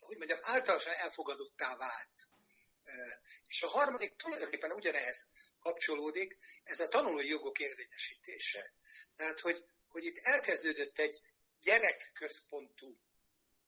hogy 0.00 0.16
mondjam, 0.16 0.38
általánosan 0.42 0.94
elfogadottá 0.94 1.76
vált. 1.76 2.28
És 3.46 3.62
a 3.62 3.68
harmadik 3.68 4.16
tulajdonképpen 4.16 4.72
ugyanehhez 4.72 5.28
kapcsolódik, 5.60 6.38
ez 6.64 6.80
a 6.80 6.88
tanulói 6.88 7.28
jogok 7.28 7.58
érvényesítése. 7.58 8.72
Tehát, 9.16 9.40
hogy, 9.40 9.64
hogy 9.88 10.04
itt 10.04 10.18
elkezdődött 10.18 10.98
egy 10.98 11.20
gyerekközpontú 11.60 12.98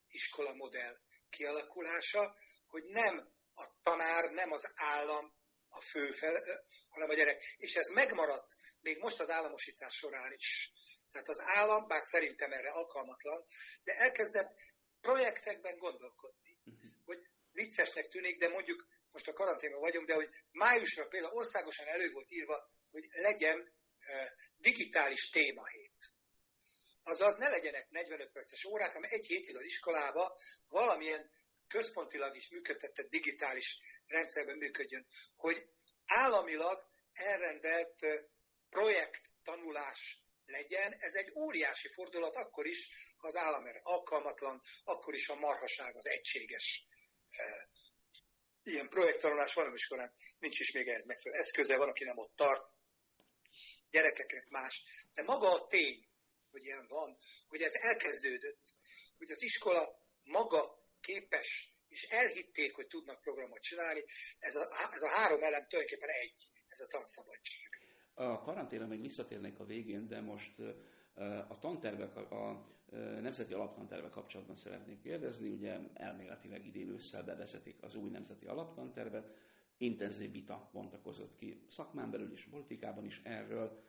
iskolamodell 0.09 1.01
kialakulása, 1.31 2.37
hogy 2.67 2.85
nem 2.85 3.33
a 3.55 3.65
tanár, 3.83 4.31
nem 4.31 4.53
az 4.53 4.73
állam 4.75 5.40
a 5.71 5.81
fő 5.81 6.11
fel, 6.11 6.43
hanem 6.91 7.11
a 7.11 7.15
gyerek. 7.15 7.45
És 7.57 7.77
ez 7.77 7.89
megmaradt 7.89 8.53
még 8.81 8.99
most 8.99 9.21
az 9.21 9.31
államosítás 9.31 9.95
során 9.95 10.33
is. 10.33 10.73
Tehát 11.13 11.29
az 11.29 11.41
állam, 11.41 11.87
bár 11.87 12.03
szerintem 12.03 12.53
erre 12.53 12.71
alkalmatlan, 12.71 13.47
de 13.85 13.93
elkezdett 13.93 14.59
projektekben 15.01 15.79
gondolkodni. 15.79 16.59
Uh-huh. 16.65 16.91
Hogy 17.05 17.19
viccesnek 17.53 18.07
tűnik, 18.07 18.39
de 18.39 18.49
mondjuk 18.49 18.87
most 19.13 19.29
a 19.29 19.33
karanténban 19.33 19.81
vagyunk, 19.81 20.07
de 20.07 20.15
hogy 20.15 20.29
májusra 20.51 21.07
például 21.07 21.35
országosan 21.35 21.87
elő 21.87 22.11
volt 22.11 22.31
írva, 22.31 22.71
hogy 22.91 23.07
legyen 23.11 23.73
digitális 24.57 25.31
témahét. 25.31 26.13
Azaz 27.03 27.35
ne 27.35 27.49
legyenek 27.49 27.91
45 27.91 28.31
perces 28.33 28.65
órák, 28.65 28.93
hanem 28.93 29.11
egy 29.13 29.27
hétig 29.27 29.57
az 29.57 29.65
iskolába 29.65 30.39
valamilyen 30.69 31.31
központilag 31.71 32.37
is 32.37 32.51
működtetett 32.51 33.11
digitális 33.11 33.79
rendszerben 34.07 34.57
működjön, 34.57 35.07
hogy 35.37 35.67
államilag 36.07 36.89
elrendelt 37.13 38.07
projekt 38.69 39.21
tanulás 39.43 40.23
legyen, 40.47 40.93
ez 40.99 41.15
egy 41.15 41.33
óriási 41.35 41.89
fordulat 41.93 42.37
akkor 42.37 42.67
is, 42.67 42.89
ha 43.17 43.27
az 43.27 43.37
állam 43.37 43.67
erre 43.67 43.81
alkalmatlan, 43.83 44.63
akkor 44.85 45.15
is 45.15 45.29
a 45.29 45.35
marhaság 45.35 45.97
az 45.97 46.07
egységes 46.07 46.87
ilyen 48.63 48.89
projekttanulás 48.89 49.55
van, 49.55 49.75
iskolán 49.75 50.13
nincs 50.39 50.59
is 50.59 50.73
még 50.73 50.89
ehhez 50.89 51.05
megfelelő 51.05 51.41
eszköze, 51.41 51.77
van, 51.77 51.89
aki 51.89 52.05
nem 52.05 52.19
ott 52.19 52.37
tart, 52.37 52.75
gyerekeknek 53.91 54.49
más. 54.49 54.83
De 55.13 55.23
maga 55.23 55.53
a 55.53 55.67
tény, 55.67 56.09
hogy 56.51 56.65
ilyen 56.65 56.87
van, 56.87 57.19
hogy 57.49 57.63
ez 57.63 57.75
elkezdődött, 57.75 58.63
hogy 59.17 59.31
az 59.31 59.43
iskola 59.43 60.03
maga 60.23 60.80
képes, 61.01 61.75
és 61.89 62.03
elhitték, 62.03 62.75
hogy 62.75 62.87
tudnak 62.87 63.21
programot 63.21 63.61
csinálni, 63.61 64.05
ez 64.39 64.55
a, 64.57 64.67
ez 64.95 65.03
a 65.03 65.09
három 65.09 65.43
elem 65.43 65.67
tulajdonképpen 65.69 66.09
egy, 66.09 66.49
ez 66.67 66.81
a 66.81 66.87
tanszabadság. 66.87 67.69
A 68.15 68.41
karanténra 68.41 68.87
még 68.87 69.01
visszatérnék 69.01 69.59
a 69.59 69.65
végén, 69.65 70.09
de 70.09 70.21
most 70.21 70.59
a 71.49 71.59
tantervek, 71.59 72.17
a 72.17 72.67
nemzeti 73.21 73.53
alaptantervek 73.53 74.11
kapcsolatban 74.11 74.57
szeretnék 74.57 75.01
kérdezni. 75.01 75.49
Ugye 75.49 75.79
elméletileg 75.95 76.67
idén 76.67 76.89
ősszel 76.89 77.23
bevezetik 77.23 77.83
az 77.83 77.95
új 77.95 78.11
nemzeti 78.11 78.47
alaptantervet. 78.47 79.31
Intenzív 79.79 80.33
vita 80.33 80.71
bontakozott 80.73 81.37
ki 81.37 81.65
szakmán 81.69 82.11
belül 82.11 82.33
is, 82.33 82.45
politikában 82.51 83.05
is 83.05 83.21
erről. 83.25 83.85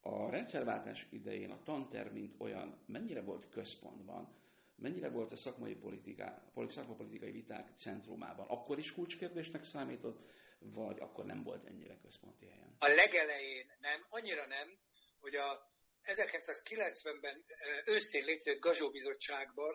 A 0.00 0.30
rendszerváltás 0.30 1.06
idején 1.10 1.50
a 1.50 1.62
tanterv, 1.62 2.12
mint 2.12 2.34
olyan, 2.38 2.82
mennyire 2.86 3.20
volt 3.20 3.48
központban? 3.48 4.36
Mennyire 4.80 5.08
volt 5.08 5.32
a 5.32 5.36
szakmai 5.36 5.74
politika, 5.74 6.52
szakmapolitikai 6.68 7.30
viták 7.30 7.68
centrumában? 7.76 8.46
Akkor 8.48 8.78
is 8.78 8.92
kulcskérdésnek 8.94 9.64
számított, 9.64 10.30
vagy 10.58 11.00
akkor 11.00 11.24
nem 11.24 11.42
volt 11.42 11.64
ennyire 11.64 11.98
központi 12.02 12.46
helyen? 12.46 12.76
A 12.78 12.88
legelején 12.88 13.72
nem, 13.80 14.06
annyira 14.08 14.46
nem, 14.46 14.78
hogy 15.18 15.34
a 15.34 15.72
1990-ben 16.04 17.44
őszén 17.84 18.24
létrejött 18.24 18.60
Gazsó 18.60 18.90
Bizottságban 18.90 19.74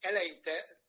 eleinte 0.00 0.80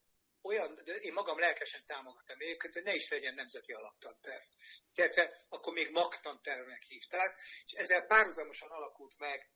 olyan, 0.42 0.74
de 0.84 0.94
én 0.94 1.12
magam 1.12 1.38
lelkesen 1.38 1.84
támogattam 1.86 2.40
egyébként, 2.40 2.72
hogy 2.72 2.82
ne 2.82 2.94
is 2.94 3.10
legyen 3.10 3.34
nemzeti 3.34 3.72
alaptanterv. 3.72 4.42
Tehát 4.94 5.46
akkor 5.48 5.72
még 5.72 5.90
magtantervnek 5.90 6.82
hívták, 6.82 7.42
és 7.64 7.72
ezzel 7.72 8.06
párhuzamosan 8.06 8.70
alakult 8.70 9.18
meg 9.18 9.50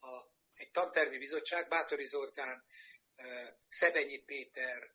a, 0.00 0.38
egy 0.60 0.70
tantervi 0.70 1.18
bizottság, 1.18 1.68
Bátori 1.68 2.06
Zoltán, 2.06 2.64
Szebenyi 3.68 4.18
Péter, 4.18 4.90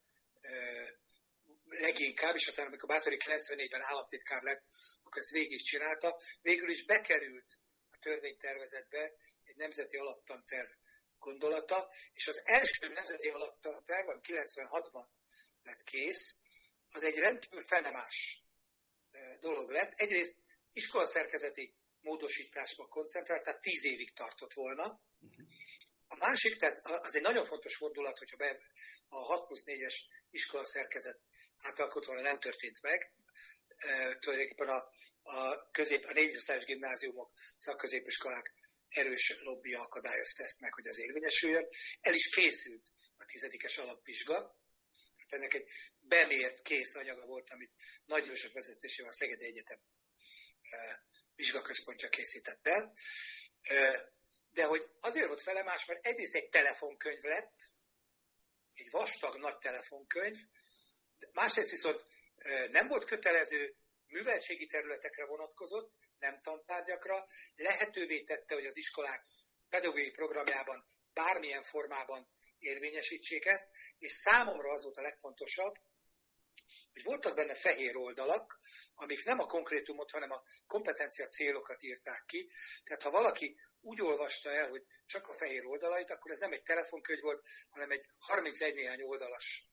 leginkább, 1.69 2.35
és 2.35 2.47
aztán 2.47 2.65
amikor 2.65 2.89
Bátori 2.89 3.17
94-ben 3.19 3.83
államtitkár 3.83 4.41
lett, 4.41 4.63
akkor 5.03 5.21
ezt 5.21 5.31
végig 5.31 5.51
is 5.51 5.63
csinálta, 5.63 6.19
végül 6.41 6.69
is 6.69 6.85
bekerült 6.85 7.59
a 7.89 7.97
törvénytervezetbe 7.97 9.13
egy 9.43 9.55
nemzeti 9.55 9.97
alaptanterv 9.97 10.69
gondolata, 11.19 11.91
és 12.11 12.27
az 12.27 12.41
első 12.45 12.87
nemzeti 12.87 13.29
alaptanterv, 13.29 14.09
ami 14.09 14.19
96-ban 14.23 15.07
lett 15.63 15.83
kész, 15.83 16.35
az 16.89 17.03
egy 17.03 17.17
rendkívül 17.17 17.65
felemás 17.65 18.43
dolog 19.39 19.69
lett. 19.69 19.93
Egyrészt 19.93 20.37
iskolaszerkezeti 20.71 21.75
módosításba 22.05 22.87
koncentrált, 22.87 23.43
tehát 23.43 23.61
tíz 23.61 23.85
évig 23.85 24.13
tartott 24.13 24.53
volna. 24.53 25.01
A 26.07 26.15
másik, 26.15 26.57
tehát 26.57 26.85
az 26.85 27.15
egy 27.15 27.21
nagyon 27.21 27.45
fontos 27.45 27.75
fordulat, 27.75 28.17
hogyha 28.17 28.37
be 28.37 28.59
a 29.07 29.17
6 29.17 29.45
plusz 29.45 29.63
4-es 29.65 29.95
iskola 30.29 30.65
szerkezet 30.65 31.19
átalkotva 31.57 32.21
nem 32.21 32.37
történt 32.37 32.81
meg. 32.81 33.13
E, 33.77 34.17
tulajdonképpen 34.17 34.67
a, 34.67 34.89
a, 35.21 35.69
közép, 35.71 36.05
a 36.05 36.13
négyosztályos 36.13 36.63
gimnáziumok, 36.63 37.31
szakközépiskolák 37.57 38.53
erős 38.89 39.35
lobby 39.39 39.73
akadályozta 39.73 40.43
ezt 40.43 40.59
meg, 40.59 40.73
hogy 40.73 40.87
az 40.87 40.99
érvényesüljön. 40.99 41.67
El 42.01 42.13
is 42.13 42.29
készült 42.29 42.91
a 43.17 43.25
tizedikes 43.25 43.77
alapvizsga. 43.77 44.35
Tehát 45.15 45.33
ennek 45.33 45.53
egy 45.53 45.69
bemért 45.99 46.61
kész 46.61 46.95
anyaga 46.95 47.25
volt, 47.25 47.49
amit 47.49 47.71
Nagy 48.05 48.25
Lősök 48.25 48.53
vezetésével 48.53 49.11
a 49.11 49.13
Szegedi 49.13 49.45
Egyetem 49.45 49.79
e, 50.61 51.03
vizsgaközpontja 51.35 52.09
készített 52.09 52.67
el. 52.67 52.93
De 54.51 54.65
hogy 54.65 54.89
azért 54.99 55.27
volt 55.27 55.41
felemás, 55.41 55.85
mert 55.85 56.05
egyrészt 56.05 56.35
egy 56.35 56.49
telefonkönyv 56.49 57.21
lett, 57.21 57.73
egy 58.73 58.91
vastag 58.91 59.35
nagy 59.35 59.57
telefonkönyv, 59.57 60.37
másrészt 61.31 61.71
viszont 61.71 62.05
nem 62.71 62.87
volt 62.87 63.05
kötelező, 63.05 63.75
műveltségi 64.07 64.65
területekre 64.65 65.25
vonatkozott, 65.25 65.93
nem 66.19 66.41
tantárgyakra, 66.41 67.25
lehetővé 67.55 68.23
tette, 68.23 68.53
hogy 68.53 68.65
az 68.65 68.77
iskolák 68.77 69.23
pedagógiai 69.69 70.11
programjában 70.11 70.85
bármilyen 71.13 71.63
formában 71.63 72.27
érvényesítsék 72.59 73.45
ezt, 73.45 73.71
és 73.97 74.11
számomra 74.11 74.71
az 74.71 74.83
volt 74.83 74.97
a 74.97 75.01
legfontosabb, 75.01 75.75
hogy 76.93 77.03
voltak 77.03 77.35
benne 77.35 77.55
fehér 77.55 77.95
oldalak, 77.95 78.57
amik 78.93 79.23
nem 79.23 79.39
a 79.39 79.45
konkrétumot, 79.45 80.11
hanem 80.11 80.31
a 80.31 80.43
kompetencia 80.67 81.27
célokat 81.27 81.83
írták 81.83 82.23
ki. 82.25 82.49
Tehát 82.83 83.01
ha 83.01 83.11
valaki 83.11 83.59
úgy 83.81 84.01
olvasta 84.01 84.49
el, 84.49 84.69
hogy 84.69 84.83
csak 85.05 85.27
a 85.27 85.33
fehér 85.33 85.65
oldalait, 85.65 86.09
akkor 86.09 86.31
ez 86.31 86.39
nem 86.39 86.51
egy 86.51 86.63
telefonkönyv 86.63 87.21
volt, 87.21 87.47
hanem 87.69 87.91
egy 87.91 88.07
31 88.17 88.73
néhány 88.73 89.01
oldalas 89.01 89.67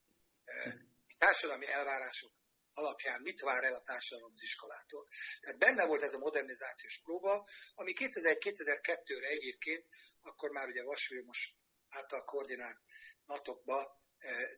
társadalmi 1.18 1.66
elvárások 1.66 2.32
alapján 2.74 3.20
mit 3.20 3.40
vár 3.40 3.64
el 3.64 3.74
a 3.74 3.82
társadalom 3.82 4.32
az 4.32 4.42
iskolától. 4.42 5.06
Tehát 5.40 5.58
benne 5.58 5.86
volt 5.86 6.02
ez 6.02 6.14
a 6.14 6.18
modernizációs 6.18 7.00
próba, 7.02 7.46
ami 7.74 7.92
2001-2002-re 7.96 9.28
egyébként, 9.28 9.86
akkor 10.20 10.50
már 10.50 10.68
ugye 10.68 10.82
Vas 10.82 11.08
Vilmos 11.08 11.54
által 11.88 12.24
koordinált 12.24 12.78
natokba 13.24 13.80
eh, 13.80 13.86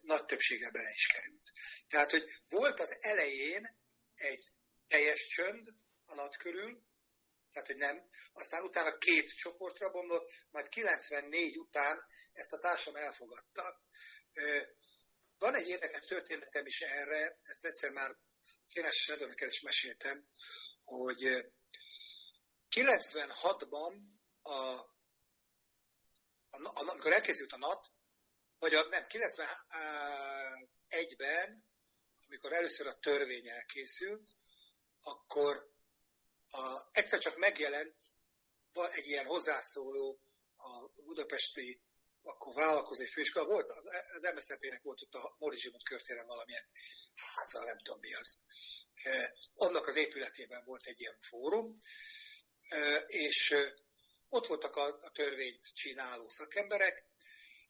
nagy 0.00 0.24
többséggel 0.24 0.70
bele 0.70 0.90
is 0.94 1.07
került. 1.07 1.53
Tehát, 1.87 2.11
hogy 2.11 2.24
volt 2.48 2.81
az 2.81 2.96
elején 3.00 3.79
egy 4.14 4.50
teljes 4.88 5.27
csönd 5.27 5.66
a 6.05 6.14
nat 6.14 6.37
körül, 6.37 6.83
tehát, 7.53 7.68
hogy 7.68 7.79
nem. 7.79 8.09
Aztán 8.33 8.62
utána 8.62 8.98
két 8.98 9.37
csoportra 9.37 9.90
bomlott, 9.90 10.31
majd 10.50 10.68
94 10.68 11.59
után 11.59 12.07
ezt 12.33 12.53
a 12.53 12.59
társam 12.59 12.96
elfogadta. 12.96 13.83
Van 15.38 15.55
egy 15.55 15.68
érdekes 15.68 16.07
történetem 16.07 16.66
is 16.66 16.81
erre, 16.81 17.38
ezt 17.42 17.64
egyszer 17.64 17.90
már 17.90 18.16
Széles 18.64 18.94
Sedőnökkel 18.94 19.48
is 19.48 19.61
meséltem, 19.61 20.29
hogy 20.85 21.53
96-ban, 22.70 24.00
a, 24.42 24.50
a, 24.50 24.87
a, 26.50 26.88
amikor 26.90 27.12
elkészült 27.12 27.53
a 27.53 27.59
NAT, 27.59 27.87
vagy 28.64 28.74
a, 28.74 28.88
nem, 28.88 29.07
91-ben, 29.09 31.64
amikor 32.27 32.53
először 32.53 32.87
a 32.87 32.98
törvény 32.98 33.48
elkészült, 33.48 34.31
akkor 35.03 35.72
a, 36.50 36.81
egyszer 36.92 37.18
csak 37.18 37.37
megjelent 37.37 37.96
egy 38.90 39.07
ilyen 39.07 39.27
hozzászóló 39.27 40.20
a 40.57 40.88
budapesti 41.03 41.83
akkor 42.22 42.55
vállalkozói 42.55 43.07
főiskola 43.07 43.46
volt, 43.46 43.68
az, 43.68 43.85
az 44.14 44.33
MSZP-nek 44.35 44.83
volt 44.83 45.03
ott 45.03 45.14
a 45.14 45.37
Morizsimot 45.38 45.83
körtéren 45.83 46.27
valamilyen 46.27 46.68
háza, 47.14 47.64
nem 47.64 47.79
tudom 47.79 48.00
mi 48.00 48.14
az. 48.14 48.42
Annak 49.55 49.87
az 49.87 49.96
épületében 49.96 50.64
volt 50.64 50.87
egy 50.87 51.00
ilyen 51.00 51.16
fórum, 51.20 51.79
és 53.07 53.57
ott 54.29 54.46
voltak 54.46 54.77
a 54.77 55.11
törvényt 55.12 55.74
csináló 55.74 56.29
szakemberek, 56.29 57.12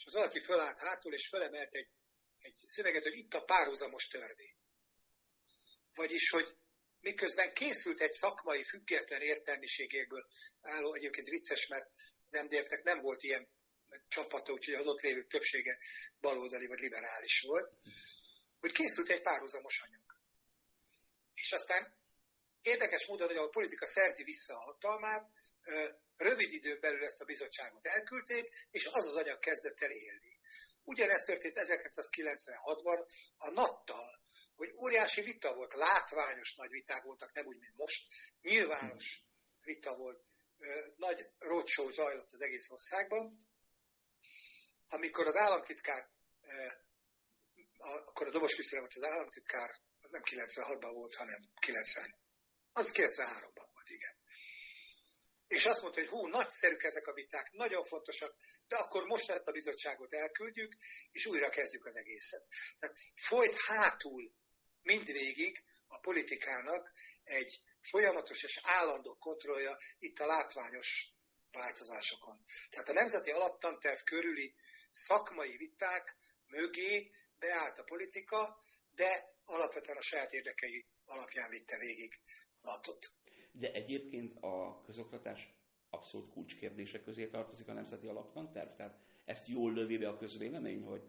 és 0.04 0.10
az 0.10 0.16
valaki 0.16 0.40
fölállt 0.40 0.78
hátul, 0.78 1.14
és 1.14 1.28
felemelt 1.28 1.74
egy, 1.74 1.88
egy 2.38 2.54
szöveget, 2.54 3.02
hogy 3.02 3.16
itt 3.16 3.34
a 3.34 3.44
párhuzamos 3.44 4.06
törvény. 4.08 4.56
Vagyis, 5.94 6.30
hogy 6.30 6.56
miközben 7.00 7.52
készült 7.52 8.00
egy 8.00 8.12
szakmai, 8.12 8.64
független 8.64 9.20
értelmiségéből 9.20 10.26
álló, 10.60 10.94
egyébként 10.94 11.28
vicces, 11.28 11.66
mert 11.66 11.90
az 12.26 12.42
MDF-nek 12.42 12.82
nem 12.82 13.00
volt 13.00 13.22
ilyen 13.22 13.48
csapata, 14.08 14.52
úgyhogy 14.52 14.74
az 14.74 14.86
ott 14.86 15.00
lévő 15.00 15.22
többsége 15.22 15.78
baloldali 16.20 16.66
vagy 16.66 16.78
liberális 16.78 17.40
volt, 17.40 17.74
hogy 18.60 18.72
készült 18.72 19.08
egy 19.08 19.22
párhuzamos 19.22 19.80
anyag. 19.80 20.18
És 21.34 21.52
aztán 21.52 21.96
érdekes 22.62 23.06
módon, 23.06 23.28
hogy 23.28 23.36
a 23.36 23.48
politika 23.48 23.86
szerzi 23.86 24.22
vissza 24.22 24.54
a 24.54 24.64
hatalmát, 24.64 25.30
rövid 26.16 26.52
időn 26.52 26.80
belül 26.80 27.04
ezt 27.04 27.20
a 27.20 27.24
bizottságot 27.24 27.86
elküldték, 27.86 28.54
és 28.70 28.86
az 28.86 29.06
az 29.06 29.14
anyag 29.14 29.38
kezdett 29.38 29.80
el 29.80 29.90
élni. 29.90 30.40
Ugyanezt 30.84 31.26
történt 31.26 31.58
1996-ban 31.58 33.08
a 33.36 33.50
Nattal, 33.50 34.22
hogy 34.54 34.72
óriási 34.76 35.20
vita 35.20 35.54
volt, 35.54 35.74
látványos 35.74 36.54
nagy 36.54 36.70
viták 36.70 37.02
voltak, 37.02 37.32
nem 37.32 37.46
úgy, 37.46 37.58
mint 37.58 37.76
most, 37.76 38.06
nyilvános 38.40 39.22
vita 39.60 39.96
volt, 39.96 40.22
nagy 40.96 41.26
roadshow 41.38 41.90
zajlott 41.90 42.32
az 42.32 42.40
egész 42.40 42.70
országban, 42.70 43.48
amikor 44.88 45.26
az 45.26 45.36
államtitkár, 45.36 46.08
akkor 48.04 48.26
a 48.26 48.30
Dobos 48.30 48.54
Krisztina 48.54 48.80
volt 48.80 48.94
az 48.94 49.02
államtitkár, 49.02 49.70
az 50.00 50.10
nem 50.10 50.22
96-ban 50.24 50.90
volt, 50.92 51.14
hanem 51.14 51.48
90. 51.60 52.14
Az 52.72 52.92
93-ban 52.94 53.68
volt, 53.72 53.88
igen. 53.88 54.22
És 55.48 55.66
azt 55.66 55.82
mondta, 55.82 56.00
hogy 56.00 56.08
hú, 56.08 56.26
nagyszerűk 56.26 56.82
ezek 56.82 57.06
a 57.06 57.12
viták, 57.12 57.52
nagyon 57.52 57.84
fontosak, 57.84 58.36
de 58.68 58.76
akkor 58.76 59.04
most 59.04 59.30
ezt 59.30 59.46
a 59.46 59.52
bizottságot 59.52 60.12
elküldjük, 60.12 60.76
és 61.10 61.26
újra 61.26 61.48
kezdjük 61.48 61.86
az 61.86 61.96
egészet. 61.96 62.46
Tehát 62.78 62.96
folyt 63.14 63.60
hátul 63.60 64.32
mindvégig 64.82 65.64
a 65.86 65.98
politikának 65.98 66.92
egy 67.24 67.62
folyamatos 67.80 68.42
és 68.42 68.60
állandó 68.62 69.16
kontrollja 69.16 69.78
itt 69.98 70.18
a 70.18 70.26
látványos 70.26 71.08
változásokon. 71.50 72.44
Tehát 72.70 72.88
a 72.88 72.92
Nemzeti 72.92 73.30
Alaptanterv 73.30 74.00
körüli 74.00 74.54
szakmai 74.90 75.56
viták 75.56 76.16
mögé 76.46 77.10
beállt 77.38 77.78
a 77.78 77.84
politika, 77.84 78.62
de 78.90 79.32
alapvetően 79.44 79.96
a 79.96 80.02
saját 80.02 80.32
érdekei 80.32 80.86
alapján 81.04 81.50
vitte 81.50 81.78
végig 81.78 82.20
a 82.60 82.80
De 83.58 83.72
egyébként 83.72 84.36
a 84.40 84.82
közoktatás 84.86 85.48
abszolút 85.90 86.32
kulcskérdése 86.32 87.02
közé 87.02 87.26
tartozik 87.26 87.68
a 87.68 87.72
Nemzeti 87.72 88.06
Alaptanterv? 88.06 88.76
Tehát 88.76 88.98
ezt 89.24 89.48
jól 89.48 89.72
lövi 89.72 89.98
be 89.98 90.08
a 90.08 90.16
közvélemény, 90.16 90.82
hogy, 90.82 91.02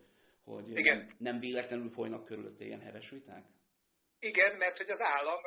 hogy 0.43 0.77
Igen. 0.77 1.15
nem 1.17 1.39
véletlenül 1.39 1.89
folynak 1.89 2.25
körülötte 2.25 2.65
ilyen 2.65 2.81
heves 2.81 3.09
viták? 3.09 3.45
Igen, 4.19 4.57
mert 4.57 4.77
hogy 4.77 4.89
az 4.89 5.01
állam, 5.01 5.39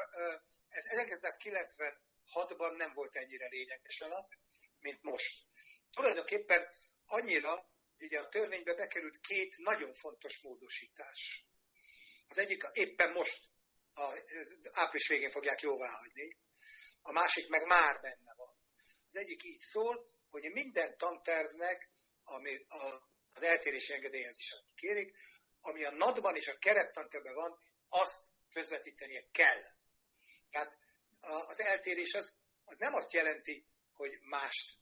ez 0.68 0.84
1996-ban 0.88 2.76
nem 2.76 2.92
volt 2.94 3.16
ennyire 3.16 3.48
lényeges 3.48 4.00
alap, 4.00 4.32
mint 4.80 5.02
most. 5.02 5.44
Tulajdonképpen 5.90 6.66
annyira, 7.06 7.70
ugye 7.98 8.20
a 8.20 8.28
törvénybe 8.28 8.74
bekerült 8.74 9.20
két 9.20 9.54
nagyon 9.58 9.92
fontos 9.92 10.42
módosítás. 10.42 11.46
Az 12.26 12.38
egyik 12.38 12.68
éppen 12.72 13.12
most, 13.12 13.50
a, 13.94 14.14
április 14.72 15.08
végén 15.08 15.30
fogják 15.30 15.60
jóvá 15.60 15.88
hagyni, 15.88 16.36
a 17.08 17.12
másik 17.12 17.48
meg 17.48 17.66
már 17.66 18.00
benne 18.00 18.34
van. 18.36 18.56
Az 19.08 19.16
egyik 19.16 19.44
így 19.44 19.60
szól, 19.60 20.08
hogy 20.30 20.50
minden 20.52 20.96
tantervnek, 20.96 21.90
ami 22.24 22.64
a, 22.66 23.02
az 23.32 23.42
eltérési 23.42 23.92
engedélyezés 23.92 24.56
kérik, 24.74 25.16
ami 25.60 25.84
a 25.84 25.90
NAD-ban 25.90 26.36
és 26.36 26.48
a 26.48 26.58
kerettantervben 26.58 27.34
van, 27.34 27.58
azt 27.88 28.26
közvetítenie 28.50 29.24
kell. 29.30 29.62
Tehát 30.50 30.78
az 31.20 31.60
eltérés 31.60 32.14
az, 32.14 32.36
az 32.64 32.76
nem 32.76 32.94
azt 32.94 33.12
jelenti, 33.12 33.66
hogy 33.92 34.18
mást 34.20 34.78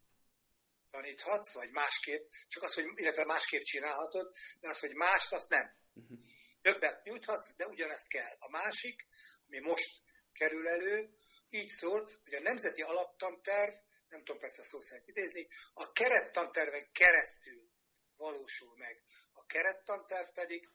taníthatsz, 0.91 1.55
vagy 1.55 1.71
másképp, 1.71 2.31
csak 2.49 2.63
az, 2.63 2.75
hogy, 2.75 2.85
illetve 2.95 3.25
másképp 3.25 3.63
csinálhatod, 3.63 4.35
de 4.61 4.69
az, 4.69 4.81
hogy 4.81 4.95
mást, 4.95 5.33
azt 5.33 5.49
nem. 5.49 5.77
Uh-huh. 5.95 6.19
Többet 6.63 7.03
nyújthatsz, 7.03 7.57
de 7.57 7.67
ugyanezt 7.67 8.09
kell. 8.09 8.37
A 8.39 8.51
másik, 8.51 9.07
ami 9.47 9.59
most 9.59 10.03
kerül 10.33 10.69
elő, 10.69 11.19
így 11.51 11.69
szól, 11.69 12.11
hogy 12.25 12.35
a 12.35 12.41
Nemzeti 12.41 12.83
Alaptanterv, 12.83 13.75
nem 14.09 14.25
tudom 14.25 14.41
persze 14.41 14.63
szó 14.63 14.81
szerint 14.81 15.09
idézni, 15.09 15.49
a 15.75 15.93
kerettanterven 15.93 16.93
keresztül 16.93 17.71
valósul 18.17 18.77
meg. 18.77 19.03
A 19.33 19.47
kerettanterv 19.47 20.29
pedig 20.29 20.71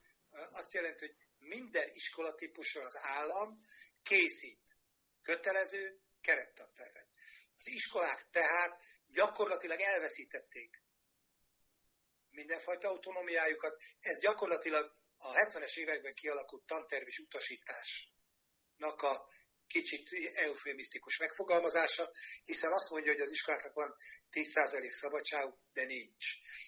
azt 0.52 0.74
jelenti, 0.74 1.06
hogy 1.06 1.16
minden 1.38 1.90
iskolatípusra 1.90 2.86
az 2.86 2.98
állam 2.98 3.66
készít 4.04 4.78
kötelező 5.22 6.02
kerettantervet. 6.22 7.08
Az 7.56 7.68
iskolák 7.68 8.30
tehát 8.30 8.84
gyakorlatilag 9.08 9.80
elveszítették 9.80 10.84
mindenfajta 12.30 12.88
autonómiájukat. 12.88 13.84
Ez 14.00 14.20
gyakorlatilag 14.20 14.92
a 15.18 15.34
70-es 15.34 15.78
években 15.78 16.14
kialakult 16.14 16.64
tanterv 16.66 17.08
és 17.08 17.18
utasításnak 17.18 19.02
a 19.02 19.28
kicsit 19.72 20.10
eufémisztikus 20.34 21.18
megfogalmazása, 21.18 22.10
hiszen 22.44 22.72
azt 22.72 22.92
mondja, 22.92 23.12
hogy 23.12 23.22
az 23.22 23.30
iskoláknak 23.30 23.74
van 23.74 23.96
10% 24.32 24.90
szabadságuk, 24.90 25.58
de 25.74 25.84
nincs. 25.84 26.26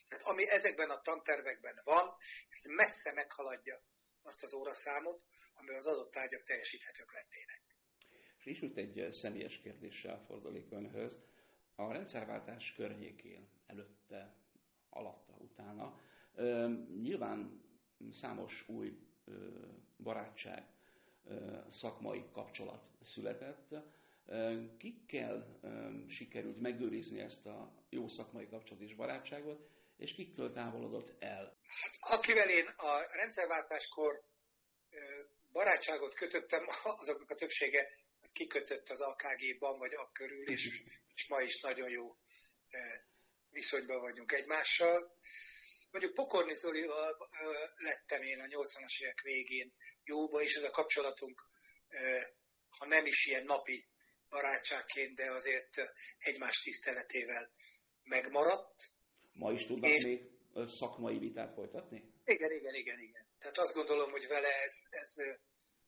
Tehát 0.08 0.26
ami 0.26 0.50
ezekben 0.50 0.90
a 0.90 1.02
tantervekben 1.02 1.82
van, 1.84 2.16
ez 2.50 2.64
messze 2.64 3.14
meghaladja 3.14 3.84
azt 4.22 4.44
az 4.44 4.54
óraszámot, 4.54 5.24
amivel 5.54 5.78
az 5.78 5.86
adott 5.86 6.12
tárgyak 6.12 6.44
teljesíthetők 6.44 7.14
lennének. 7.14 7.62
És 8.38 8.46
ismét 8.46 8.78
egy 8.78 9.12
személyes 9.12 9.60
kérdéssel 9.62 10.24
fordulik 10.28 10.72
önhöz. 10.72 11.14
A 11.76 11.92
rendszerváltás 11.92 12.74
környékén, 12.74 13.50
előtte, 13.68 14.36
alatta, 14.90 15.34
utána, 15.34 16.00
nyilván 17.02 17.64
számos 18.12 18.64
új 18.68 18.98
barátság, 19.98 20.73
szakmai 21.70 22.26
kapcsolat 22.32 22.84
született. 23.04 23.76
Kikkel 24.78 25.60
sikerült 26.10 26.62
megőrizni 26.62 27.20
ezt 27.20 27.46
a 27.46 27.72
jó 27.90 28.08
szakmai 28.08 28.48
kapcsolat 28.48 28.84
és 28.84 28.96
barátságot, 28.96 29.70
és 29.98 30.14
kiktől 30.14 30.52
távolodott 30.52 31.14
el? 31.20 31.58
Akivel 32.00 32.50
én 32.50 32.66
a 32.66 33.16
rendszerváltáskor 33.16 34.24
barátságot 35.52 36.14
kötöttem, 36.14 36.66
azoknak 37.02 37.30
a 37.30 37.36
többsége 37.36 37.88
az 38.22 38.32
kikötött 38.32 38.90
az 38.90 39.00
AKG-ban, 39.00 39.78
vagy 39.78 39.94
a 39.94 40.12
körül, 40.12 40.50
és, 40.50 40.84
és 41.16 41.28
ma 41.28 41.42
is 41.42 41.62
nagyon 41.62 41.90
jó 41.90 42.18
viszonyban 43.50 44.02
vagyunk 44.02 44.32
egymással. 44.32 45.16
Mondjuk 45.94 46.14
Pokorni 46.14 46.56
Zolival 46.56 47.30
lettem 47.76 48.22
én 48.22 48.40
a 48.40 48.46
80-as 48.46 49.02
évek 49.02 49.22
végén 49.22 49.74
jóba, 50.04 50.42
és 50.42 50.56
ez 50.56 50.64
a 50.64 50.70
kapcsolatunk, 50.70 51.46
ha 52.78 52.86
nem 52.86 53.06
is 53.06 53.26
ilyen 53.26 53.46
napi 53.46 53.88
barátságként, 54.30 55.16
de 55.16 55.32
azért 55.32 55.70
egymás 56.18 56.62
tiszteletével 56.62 57.52
megmaradt. 58.04 58.76
Ma 59.34 59.52
is 59.52 59.66
tudnak 59.66 59.92
és... 59.92 60.04
még 60.04 60.22
szakmai 60.68 61.18
vitát 61.18 61.54
folytatni? 61.54 62.12
Igen, 62.26 62.52
igen, 62.52 62.74
igen, 62.74 63.00
igen. 63.00 63.28
Tehát 63.40 63.58
azt 63.58 63.74
gondolom, 63.74 64.12
hogy 64.12 64.28
vele 64.28 64.62
ez, 64.62 64.88
ez, 64.90 65.16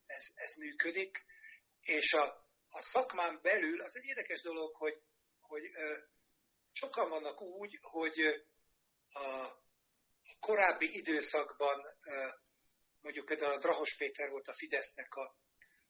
ez, 0.06 0.32
ez 0.36 0.56
működik, 0.56 1.26
és 1.82 2.14
a, 2.14 2.24
a 2.70 2.82
szakmán 2.82 3.40
belül 3.42 3.82
az 3.82 3.98
egy 3.98 4.06
érdekes 4.06 4.42
dolog, 4.42 4.76
hogy, 4.76 5.02
hogy 5.40 5.64
sokan 6.72 7.10
vannak 7.10 7.42
úgy, 7.42 7.80
hogy 7.82 8.46
a 9.08 9.64
korábbi 10.40 10.98
időszakban 10.98 11.82
mondjuk 13.02 13.26
például 13.26 13.52
a 13.52 13.60
Drahos 13.60 13.96
Péter 13.96 14.30
volt 14.30 14.48
a 14.48 14.54
Fidesznek 14.54 15.16
a 15.16 15.36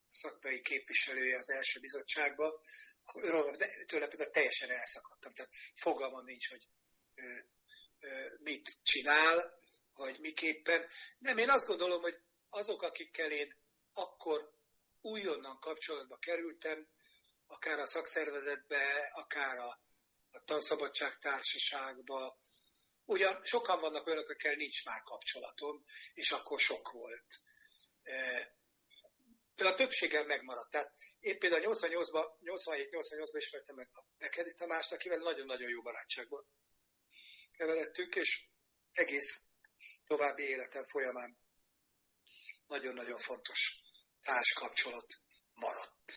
szakmai 0.09 0.61
képviselője 0.61 1.37
az 1.37 1.49
első 1.49 1.79
bizottságban, 1.79 2.59
akkor 3.03 3.23
őről, 3.23 3.55
tőle 3.85 4.07
például 4.07 4.29
teljesen 4.29 4.69
elszakadtam. 4.69 5.33
Tehát 5.33 5.51
fogalmam 5.75 6.25
nincs, 6.25 6.49
hogy 6.49 6.67
mit 8.37 8.77
csinál, 8.83 9.59
vagy 9.93 10.19
miképpen. 10.19 10.87
Nem, 11.17 11.37
én 11.37 11.49
azt 11.49 11.67
gondolom, 11.67 12.01
hogy 12.01 12.15
azok, 12.49 12.81
akikkel 12.81 13.31
én 13.31 13.57
akkor 13.93 14.53
újonnan 15.01 15.59
kapcsolatba 15.59 16.17
kerültem, 16.17 16.87
akár 17.47 17.79
a 17.79 17.87
szakszervezetbe, 17.87 19.11
akár 19.13 19.57
a, 19.57 19.79
a 20.31 20.43
Tanszabadság 20.45 21.17
Társaságba, 21.17 22.39
ugyan 23.05 23.43
sokan 23.43 23.79
vannak 23.79 24.07
olyanok, 24.07 24.29
akikkel 24.29 24.55
nincs 24.55 24.85
már 24.85 25.01
kapcsolatom, 25.01 25.85
és 26.13 26.31
akkor 26.31 26.59
sok 26.59 26.91
volt. 26.91 27.41
De 29.55 29.67
a 29.67 29.75
többségem 29.75 30.25
megmaradt. 30.25 30.69
Tehát 30.69 30.93
én 31.19 31.39
például 31.39 31.75
88-ban, 31.75 32.25
87-88-ban 32.43 33.37
ismertem 33.37 33.75
meg 33.75 33.89
a 33.93 34.05
Bekedi 34.17 34.53
Tamást, 34.53 34.91
akivel 34.91 35.17
nagyon-nagyon 35.17 35.69
jó 35.69 35.81
barátságban 35.81 36.47
keveredtünk, 37.57 38.15
és 38.15 38.47
egész 38.91 39.45
további 40.07 40.43
életem 40.43 40.83
folyamán 40.83 41.37
nagyon-nagyon 42.67 43.17
fontos 43.17 43.81
társkapcsolat 44.21 45.13
maradt. 45.53 46.13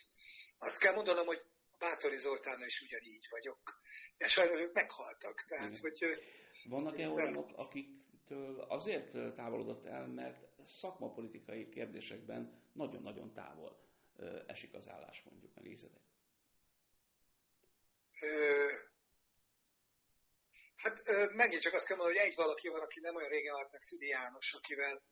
Azt 0.58 0.78
kell 0.78 0.94
mondanom, 0.94 1.26
hogy 1.26 1.42
Bátori 1.78 2.16
Zoltánnal 2.16 2.66
is 2.66 2.80
ugyanígy 2.80 3.26
vagyok. 3.30 3.80
De 4.16 4.28
sajnos 4.28 4.60
ők 4.60 4.72
meghaltak. 4.72 5.44
Tehát, 5.44 5.78
hogy, 5.78 6.04
Vannak-e 6.68 7.08
olyanok, 7.08 7.50
akiktől 7.56 8.60
azért 8.60 9.34
távolodott 9.34 9.86
el, 9.86 10.06
mert 10.06 10.48
szakmapolitikai 10.66 11.68
kérdésekben 11.68 12.62
nagyon-nagyon 12.72 13.32
távol 13.32 13.78
esik 14.46 14.74
az 14.74 14.88
állás, 14.88 15.22
mondjuk, 15.22 15.54
meg 15.54 15.66
ízedek? 15.66 16.02
Hát 20.76 21.02
megint 21.32 21.62
csak 21.62 21.72
azt 21.72 21.86
kell 21.86 21.96
mondani, 21.96 22.18
hogy 22.18 22.28
egy 22.28 22.34
valaki 22.36 22.68
van, 22.68 22.80
aki 22.80 23.00
nem 23.00 23.16
olyan 23.16 23.28
régen 23.28 23.54
halt 23.54 23.70
meg, 23.70 23.80
Szüdi 23.80 24.06
János, 24.06 24.54
akivel 24.54 25.02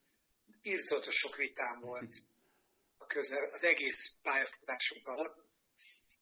írtótos 0.62 1.14
sok 1.14 1.36
vitám 1.36 1.80
volt 1.80 2.16
a 2.98 3.06
közel, 3.06 3.44
az 3.50 3.64
egész 3.64 4.16
pályafutásunk 4.22 5.08
alatt. 5.08 5.45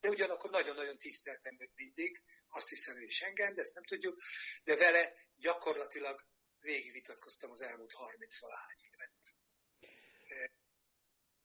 De 0.05 0.11
ugyanakkor 0.11 0.51
nagyon-nagyon 0.51 0.99
tiszteltem 0.99 1.61
őt 1.61 1.75
mindig, 1.75 2.23
azt 2.49 2.69
hiszem 2.69 2.97
ő 2.97 3.03
is 3.03 3.21
engem, 3.21 3.55
de 3.55 3.63
ezt 3.63 3.75
nem 3.75 3.85
tudjuk, 3.85 4.21
de 4.65 4.77
vele 4.77 5.15
gyakorlatilag 5.37 6.27
végigvitatkoztam 6.61 7.51
az 7.51 7.61
elmúlt 7.61 7.93
30 7.93 8.41
valahány 8.41 8.77
évet. 8.91 9.13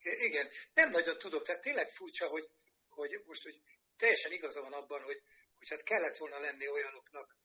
Igen, 0.01 0.49
nem 0.73 0.89
nagyon 0.89 1.17
tudok, 1.17 1.45
tehát 1.45 1.61
tényleg 1.61 1.89
furcsa, 1.89 2.27
hogy, 2.27 2.49
hogy 2.87 3.21
most 3.25 3.43
hogy 3.43 3.61
teljesen 3.95 4.31
igaza 4.31 4.61
van 4.61 4.73
abban, 4.73 5.01
hogy, 5.01 5.21
hogy 5.57 5.69
hát 5.69 5.83
kellett 5.83 6.17
volna 6.17 6.39
lenni 6.39 6.67
olyanoknak, 6.67 7.37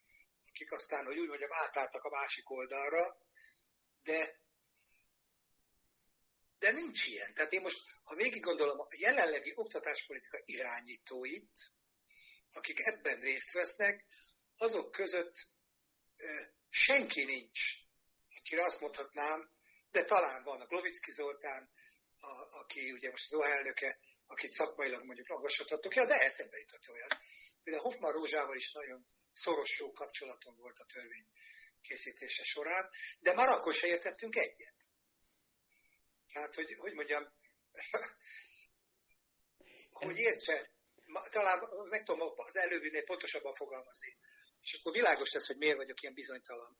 akik 0.48 0.72
aztán, 0.72 1.04
hogy 1.04 1.18
úgy 1.18 1.28
mondjam, 1.28 1.52
átálltak 1.52 2.04
a 2.04 2.10
másik 2.10 2.50
oldalra, 2.50 3.16
de 4.02 4.40
de 6.64 6.70
nincs 6.70 7.06
ilyen. 7.06 7.34
Tehát 7.34 7.52
én 7.52 7.60
most, 7.60 7.78
ha 8.02 8.14
végig 8.14 8.42
gondolom 8.42 8.80
a 8.80 8.86
jelenlegi 8.98 9.52
oktatáspolitika 9.54 10.40
irányítóit, 10.44 11.70
akik 12.52 12.78
ebben 12.86 13.20
részt 13.20 13.52
vesznek, 13.52 14.04
azok 14.56 14.90
között 14.90 15.34
senki 16.68 17.24
nincs, 17.24 17.60
akire 18.38 18.64
azt 18.64 18.80
mondhatnám, 18.80 19.50
de 19.90 20.04
talán 20.04 20.44
van 20.44 20.60
a 20.60 20.66
Glovicki 20.66 21.10
Zoltán, 21.10 21.70
a, 22.16 22.58
aki 22.58 22.92
ugye 22.92 23.10
most 23.10 23.32
az 23.32 23.44
elnöke, 23.44 23.98
akit 24.26 24.50
szakmailag 24.50 25.04
mondjuk 25.04 25.28
magasodhatok, 25.28 25.94
ja, 25.94 26.04
de 26.04 26.20
eszembe 26.20 26.58
jutott 26.58 26.88
olyan. 26.88 27.08
Például 27.62 27.84
Hoffman 27.84 28.12
Rózsával 28.12 28.56
is 28.56 28.72
nagyon 28.72 29.06
szoros 29.32 29.78
jó 29.78 29.92
kapcsolatom 29.92 30.56
volt 30.56 30.78
a 30.78 30.84
törvény 30.84 31.26
készítése 31.80 32.42
során, 32.42 32.88
de 33.20 33.34
már 33.34 33.48
akkor 33.48 33.74
se 33.74 33.86
értettünk 33.86 34.36
egyet. 34.36 34.74
Tehát, 36.34 36.54
hogy, 36.54 36.74
hogy 36.78 36.92
mondjam, 36.92 37.32
hogy 40.06 40.18
értse, 40.18 40.70
talán 41.30 41.58
meg 41.88 42.02
tudom 42.02 42.32
az 42.36 42.56
előbbinél 42.56 43.04
pontosabban 43.04 43.52
fogalmazni. 43.52 44.16
És 44.60 44.74
akkor 44.74 44.92
világos 44.92 45.32
lesz, 45.32 45.46
hogy 45.46 45.56
miért 45.56 45.76
vagyok 45.76 46.02
ilyen 46.02 46.14
bizonytalan. 46.14 46.78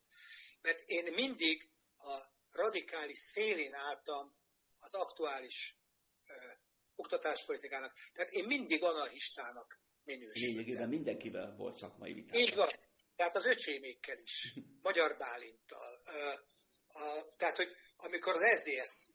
Mert 0.61 0.83
én 0.87 1.13
mindig 1.13 1.71
a 1.97 2.23
radikális 2.51 3.19
szélén 3.19 3.75
álltam 3.75 4.37
az 4.79 4.95
aktuális 4.95 5.77
ö, 6.27 6.35
oktatáspolitikának. 6.95 7.95
Tehát 8.13 8.31
én 8.31 8.45
mindig 8.45 8.83
anarchistának 8.83 9.81
minősítem. 10.03 10.51
Lényegében 10.51 10.89
mindenkivel 10.89 11.55
volt 11.57 11.77
szakmai 11.77 12.13
vitám. 12.13 12.41
Így 12.41 12.55
van. 12.55 12.69
Tehát 13.17 13.37
az 13.37 13.45
öcsémékkel 13.45 14.19
is, 14.19 14.55
Magyar 14.83 15.17
Bálintal. 15.17 16.03
Ö, 16.05 16.33
a, 16.87 17.35
tehát, 17.37 17.57
hogy 17.57 17.77
amikor 17.97 18.35
az 18.35 18.61
SDS 18.61 19.09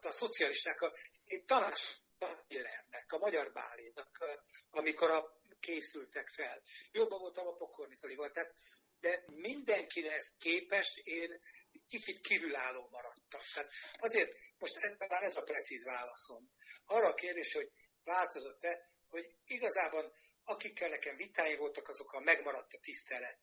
a 0.00 0.12
szocialisták, 0.12 0.80
a, 0.80 0.94
én 1.24 1.46
tanács 1.46 1.82
a 3.06 3.18
Magyar 3.18 3.52
Bálinnak, 3.52 4.40
amikor 4.70 5.10
a, 5.10 5.40
készültek 5.60 6.28
fel. 6.28 6.62
Jobban 6.92 7.20
voltam 7.20 7.46
a 7.46 7.54
Pokorni 7.54 7.94
Zolival, 7.94 8.30
tehát 8.30 8.52
de 9.00 9.24
mindenkinek 9.26 10.22
képest 10.38 10.98
én 10.98 11.40
kicsit 11.88 12.20
kívülálló 12.20 12.88
maradtam. 12.90 13.40
Tehát 13.54 13.70
azért 13.96 14.36
most 14.58 14.74
talán 14.98 15.22
ez 15.22 15.36
a 15.36 15.42
precíz 15.42 15.84
válaszom. 15.84 16.50
Arra 16.84 17.08
a 17.08 17.14
kérdés, 17.14 17.52
hogy 17.52 17.70
változott-e, 18.04 18.86
hogy 19.08 19.36
igazában 19.44 20.12
akikkel 20.44 20.88
nekem 20.88 21.16
vitáim 21.16 21.58
voltak, 21.58 21.88
azokkal 21.88 22.20
megmaradt 22.20 22.72
a 22.72 22.78
tisztelet, 22.78 23.38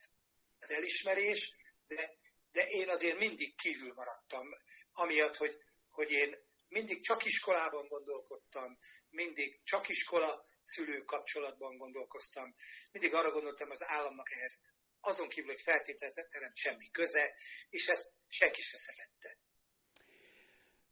az 0.60 0.72
elismerés, 0.72 1.56
de, 1.88 2.18
de 2.52 2.64
én 2.68 2.90
azért 2.90 3.18
mindig 3.18 3.56
kívül 3.56 3.94
maradtam, 3.94 4.48
amiatt, 4.92 5.36
hogy, 5.36 5.58
hogy 6.02 6.12
én 6.12 6.36
mindig 6.68 7.02
csak 7.02 7.26
iskolában 7.26 7.88
gondolkodtam, 7.88 8.78
mindig 9.10 9.64
csak 9.64 9.90
iskola 9.90 10.44
szülő 10.62 11.00
kapcsolatban 11.00 11.78
gondolkoztam, 11.78 12.56
mindig 12.92 13.14
arra 13.14 13.32
gondoltam, 13.32 13.70
az 13.70 13.84
államnak 13.84 14.32
ehhez 14.32 14.62
azon 15.00 15.30
kívül, 15.30 15.50
hogy 15.50 15.62
feltételenem 15.62 16.52
semmi 16.54 16.90
köze, 16.92 17.34
és 17.70 17.88
ezt 17.88 18.14
senki 18.28 18.62
se 18.62 18.78
szerette. 18.78 19.38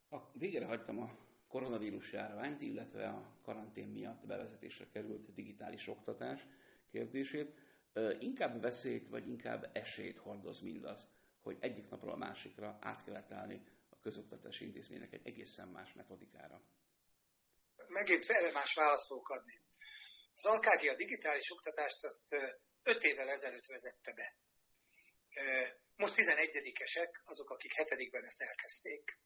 A 0.10 0.38
végére 0.38 0.66
hagytam 0.66 0.99
a 0.99 1.18
koronavírus 1.47 2.12
járványt, 2.12 2.62
illetve 2.62 3.07
a 3.07 3.39
karantén 3.43 3.88
miatt 3.88 4.26
bevezetésre 4.26 4.88
került 4.93 5.34
digitális 5.34 5.88
oktatás 5.88 6.41
kérdését. 6.91 7.53
Inkább 8.20 8.62
veszélyt, 8.62 9.07
vagy 9.07 9.28
inkább 9.28 9.70
esélyt 9.74 10.18
hordoz 10.18 10.62
mindaz, 10.62 11.07
hogy 11.41 11.57
egyik 11.60 11.89
napról 11.89 12.12
a 12.12 12.18
másikra 12.18 12.78
át 12.82 13.03
kellett 13.03 13.32
állni 13.32 13.64
közoktatási 14.02 14.66
intézménynek 14.66 15.14
egy 15.14 15.28
egészen 15.28 15.68
más 15.68 15.93
metodikára. 15.93 16.62
Megint 17.88 18.26
erre 18.26 18.52
más 18.52 18.74
választ 18.74 19.08
fogok 19.08 19.30
adni. 19.30 19.62
Az 20.34 20.45
AKG 20.45 20.88
a 20.88 20.95
digitális 20.95 21.52
oktatást 21.52 22.04
azt 22.04 22.36
öt 22.84 23.04
évvel 23.04 23.30
ezelőtt 23.30 23.66
vezette 23.66 24.14
be. 24.14 24.36
Most 25.95 26.14
11-esek 26.16 27.22
azok, 27.24 27.50
akik 27.50 27.74
hetedikben 27.74 28.24
ezt 28.24 28.41
elkezdték. 28.41 29.20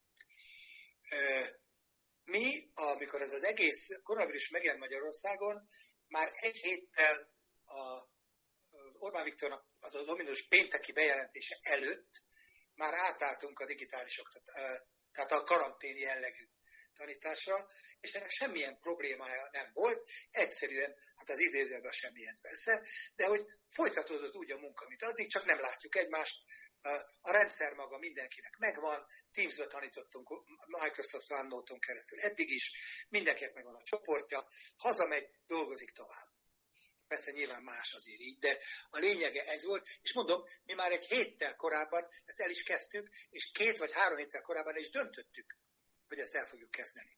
Mi, 2.24 2.72
amikor 2.74 3.22
ez 3.22 3.34
az 3.34 3.44
egész 3.44 3.88
koronavírus 4.04 4.50
megjelent 4.50 4.82
Magyarországon, 4.82 5.68
már 6.08 6.32
egy 6.36 6.58
héttel 6.58 7.32
a 7.66 8.12
Orbán 8.98 9.24
Viktornak 9.24 9.66
az 9.80 9.96
a 9.96 10.04
dominós 10.04 10.48
pénteki 10.48 10.92
bejelentése 10.92 11.58
előtt 11.62 12.10
már 12.76 12.94
átálltunk 12.94 13.60
a 13.60 13.66
digitális 13.66 14.20
oktatás, 14.20 14.82
tehát 15.12 15.32
a 15.32 15.44
karantén 15.44 15.98
jellegű 15.98 16.48
tanításra, 16.94 17.68
és 18.00 18.14
ennek 18.14 18.30
semmilyen 18.30 18.80
problémája 18.80 19.50
nem 19.52 19.70
volt, 19.74 20.10
egyszerűen, 20.30 20.96
hát 21.16 21.30
az 21.30 21.40
idézőben 21.40 21.92
semmilyen 21.92 22.38
persze, 22.42 22.88
de 23.16 23.26
hogy 23.26 23.46
folytatódott 23.70 24.36
úgy 24.36 24.52
a 24.52 24.58
munka, 24.58 24.88
mint 24.88 25.02
addig, 25.02 25.30
csak 25.30 25.46
nem 25.46 25.60
látjuk 25.60 25.96
egymást, 25.96 26.44
A 27.22 27.32
rendszer 27.32 27.74
maga 27.74 27.98
mindenkinek 27.98 28.58
megvan, 28.58 29.06
Teams-ből 29.32 29.68
tanítottunk 29.68 30.30
Microsoft 30.68 31.32
OneNote-on 31.32 31.80
keresztül 31.80 32.20
eddig 32.20 32.50
is, 32.50 32.72
mindenkinek 33.10 33.54
megvan 33.54 33.76
a 33.76 33.84
csoportja, 33.84 34.48
hazamegy, 34.78 35.30
dolgozik 35.48 35.92
tovább. 35.92 36.33
Persze 37.14 37.32
nyilván 37.32 37.64
más 37.64 37.94
azért 37.94 38.20
így, 38.20 38.40
de 38.40 38.58
a 38.90 38.98
lényege 38.98 39.44
ez 39.46 39.66
volt, 39.66 39.88
és 40.02 40.14
mondom, 40.14 40.44
mi 40.66 40.74
már 40.74 40.92
egy 40.92 41.06
héttel 41.06 41.56
korábban 41.56 42.08
ezt 42.26 42.40
el 42.40 42.50
is 42.50 42.64
kezdtük, 42.64 43.10
és 43.30 43.52
két 43.52 43.78
vagy 43.78 43.92
három 43.92 44.18
héttel 44.18 44.42
korábban 44.42 44.78
is 44.78 44.90
döntöttük, 44.90 45.58
hogy 46.08 46.20
ezt 46.20 46.36
el 46.36 46.46
fogjuk 46.46 46.72
kezdeni. 46.72 47.10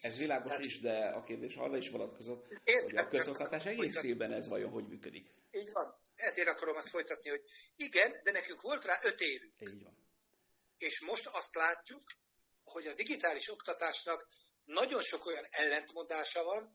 Ez 0.00 0.18
világos 0.18 0.52
hát, 0.52 0.64
is, 0.64 0.80
de 0.80 1.06
a 1.06 1.22
kérdés 1.22 1.54
arra 1.54 1.76
is 1.76 1.88
vonatkozott, 1.88 2.46
hogy 2.82 2.96
a 2.96 3.08
közoktatás 3.08 3.64
egészében 3.66 4.32
ez 4.32 4.48
vajon 4.48 4.70
hogy 4.70 4.88
működik. 4.88 5.34
Így 5.50 5.72
van. 5.72 6.00
Ezért 6.14 6.48
akarom 6.48 6.76
azt 6.76 6.88
folytatni, 6.88 7.30
hogy 7.30 7.42
igen, 7.76 8.20
de 8.22 8.30
nekünk 8.30 8.60
volt 8.60 8.84
rá 8.84 9.00
öt 9.02 9.20
évünk. 9.20 9.54
Így 9.60 9.82
van. 9.82 10.08
És 10.78 11.00
most 11.00 11.26
azt 11.26 11.54
látjuk, 11.54 12.10
hogy 12.64 12.86
a 12.86 12.94
digitális 12.94 13.50
oktatásnak 13.50 14.26
nagyon 14.64 15.02
sok 15.02 15.26
olyan 15.26 15.46
ellentmondása 15.50 16.44
van, 16.44 16.74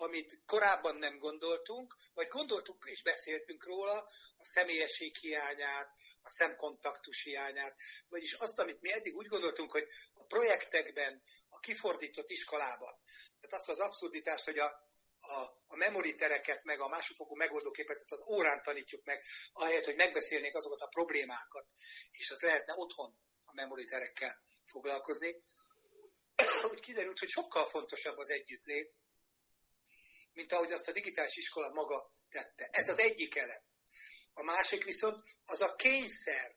amit 0.00 0.42
korábban 0.46 0.96
nem 0.96 1.18
gondoltunk, 1.18 1.96
vagy 2.14 2.28
gondoltunk 2.28 2.84
és 2.84 3.02
beszéltünk 3.02 3.64
róla, 3.64 4.08
a 4.36 4.44
személyesség 4.44 5.16
hiányát, 5.16 5.94
a 6.22 6.28
szemkontaktus 6.28 7.22
hiányát, 7.22 7.76
vagyis 8.08 8.32
azt, 8.32 8.58
amit 8.58 8.80
mi 8.80 8.92
eddig 8.92 9.16
úgy 9.16 9.26
gondoltunk, 9.26 9.70
hogy 9.70 9.86
a 10.14 10.24
projektekben, 10.24 11.22
a 11.48 11.58
kifordított 11.58 12.30
iskolában, 12.30 13.00
tehát 13.40 13.60
azt 13.60 13.68
az 13.68 13.80
abszurditást, 13.80 14.44
hogy 14.44 14.58
a, 14.58 14.88
a, 15.20 15.40
a 15.66 15.76
memoritereket, 15.76 16.64
meg 16.64 16.80
a 16.80 16.88
másodfokú 16.88 17.34
megoldóképet 17.34 18.04
az 18.08 18.24
órán 18.26 18.62
tanítjuk 18.62 19.04
meg, 19.04 19.24
ahelyett, 19.52 19.84
hogy 19.84 19.96
megbeszélnék 19.96 20.54
azokat 20.54 20.80
a 20.80 20.86
problémákat, 20.86 21.66
és 22.10 22.30
azt 22.30 22.42
lehetne 22.42 22.74
otthon 22.76 23.18
a 23.44 23.54
memoriterekkel 23.54 24.40
foglalkozni. 24.66 25.40
Úgy 26.70 26.80
kiderült, 26.80 27.18
hogy 27.18 27.28
sokkal 27.28 27.66
fontosabb 27.66 28.16
az 28.16 28.30
együttlét, 28.30 28.98
mint 30.32 30.52
ahogy 30.52 30.72
azt 30.72 30.88
a 30.88 30.92
digitális 30.92 31.36
iskola 31.36 31.68
maga 31.68 32.12
tette. 32.30 32.68
Ez 32.72 32.88
az 32.88 32.98
egyik 32.98 33.36
elem. 33.36 33.62
A 34.32 34.42
másik 34.42 34.84
viszont 34.84 35.22
az 35.44 35.60
a 35.60 35.74
kényszer 35.74 36.56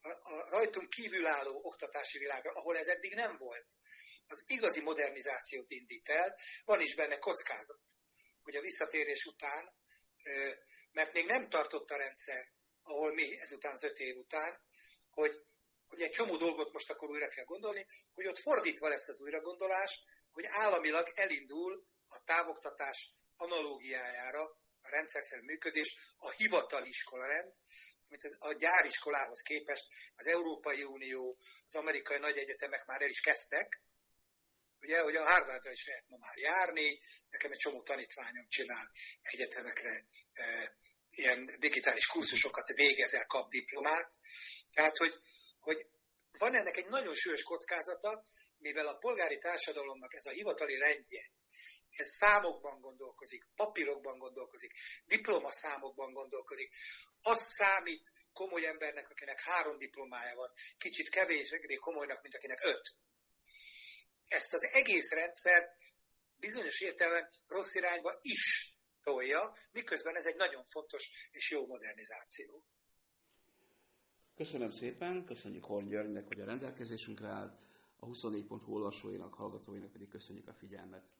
a, 0.00 0.08
a 0.08 0.48
rajtunk 0.48 0.88
kívülálló 0.88 1.60
oktatási 1.62 2.18
világra, 2.18 2.50
ahol 2.50 2.76
ez 2.76 2.86
eddig 2.86 3.14
nem 3.14 3.36
volt. 3.36 3.66
Az 4.26 4.42
igazi 4.46 4.80
modernizációt 4.80 5.70
indít 5.70 6.08
el, 6.08 6.36
van 6.64 6.80
is 6.80 6.94
benne 6.94 7.18
kockázat, 7.18 7.80
hogy 8.42 8.56
a 8.56 8.60
visszatérés 8.60 9.24
után, 9.24 9.74
mert 10.92 11.12
még 11.12 11.26
nem 11.26 11.48
tartott 11.48 11.90
a 11.90 11.96
rendszer, 11.96 12.52
ahol 12.82 13.14
mi 13.14 13.40
ezután 13.40 13.74
az 13.74 13.82
öt 13.82 13.98
év 13.98 14.16
után, 14.16 14.60
hogy 15.10 15.44
hogy 15.94 16.02
egy 16.02 16.10
csomó 16.10 16.36
dolgot 16.36 16.72
most 16.72 16.90
akkor 16.90 17.10
újra 17.10 17.28
kell 17.28 17.44
gondolni, 17.44 17.86
hogy 18.14 18.26
ott 18.26 18.38
fordítva 18.38 18.88
lesz 18.88 19.08
az 19.08 19.20
újragondolás, 19.20 20.02
hogy 20.32 20.44
államilag 20.44 21.12
elindul 21.14 21.84
a 22.06 22.24
távoktatás 22.24 23.10
analógiájára 23.36 24.42
a 24.80 24.88
rendszerszerű 24.88 25.42
működés, 25.42 26.14
a 26.16 26.30
hivatali 26.30 26.88
iskolarend, 26.88 27.52
amit 28.08 28.36
a 28.38 28.52
gyáriskolához 28.52 29.42
képest 29.42 29.86
az 30.14 30.26
Európai 30.26 30.84
Unió, 30.84 31.38
az 31.66 31.74
amerikai 31.74 32.18
nagy 32.18 32.36
egyetemek 32.36 32.86
már 32.86 33.02
el 33.02 33.08
is 33.08 33.20
kezdtek, 33.20 33.82
ugye, 34.80 35.00
hogy 35.00 35.16
a 35.16 35.24
Harvardra 35.24 35.70
is 35.70 35.86
lehet 35.86 36.08
ma 36.08 36.16
már 36.16 36.36
járni, 36.36 37.00
nekem 37.30 37.52
egy 37.52 37.58
csomó 37.58 37.82
tanítványom 37.82 38.48
csinál 38.48 38.90
egyetemekre 39.22 40.06
e, 40.32 40.76
ilyen 41.10 41.50
digitális 41.58 42.06
kurzusokat 42.06 42.68
végezel, 42.68 43.26
kap 43.26 43.50
diplomát. 43.50 44.10
Tehát, 44.72 44.96
hogy, 44.96 45.14
hogy 45.64 45.86
van 46.38 46.54
ennek 46.54 46.76
egy 46.76 46.88
nagyon 46.88 47.14
súlyos 47.14 47.42
kockázata, 47.42 48.24
mivel 48.58 48.86
a 48.86 48.96
polgári 48.96 49.38
társadalomnak 49.38 50.14
ez 50.14 50.26
a 50.26 50.30
hivatali 50.30 50.78
rendje, 50.78 51.30
ez 51.90 52.08
számokban 52.08 52.80
gondolkozik, 52.80 53.48
papírokban 53.56 54.18
gondolkozik, 54.18 54.72
diplomaszámokban 55.04 56.12
gondolkodik. 56.12 56.74
Az 57.20 57.40
számít 57.40 58.12
komoly 58.32 58.66
embernek, 58.66 59.10
akinek 59.10 59.40
három 59.40 59.78
diplomája 59.78 60.34
van, 60.34 60.50
kicsit 60.78 61.08
kevésbé 61.08 61.74
komolynak, 61.74 62.22
mint 62.22 62.34
akinek 62.34 62.64
öt. 62.64 62.96
Ezt 64.26 64.54
az 64.54 64.64
egész 64.64 65.10
rendszer 65.10 65.76
bizonyos 66.36 66.80
értelemben 66.80 67.30
rossz 67.46 67.74
irányba 67.74 68.18
is 68.20 68.74
tolja, 69.02 69.56
miközben 69.70 70.16
ez 70.16 70.26
egy 70.26 70.36
nagyon 70.36 70.64
fontos 70.64 71.10
és 71.30 71.50
jó 71.50 71.66
modernizáció. 71.66 72.64
Köszönöm 74.36 74.70
szépen, 74.70 75.24
köszönjük 75.24 75.64
Horn 75.64 75.86
Györgynek, 75.86 76.26
hogy 76.26 76.40
a 76.40 76.44
rendelkezésünkre 76.44 77.26
állt, 77.26 77.60
a 77.98 78.06
24.hu 78.06 78.74
olvasóinak, 78.74 79.34
hallgatóinak 79.34 79.92
pedig 79.92 80.08
köszönjük 80.08 80.48
a 80.48 80.52
figyelmet. 80.52 81.14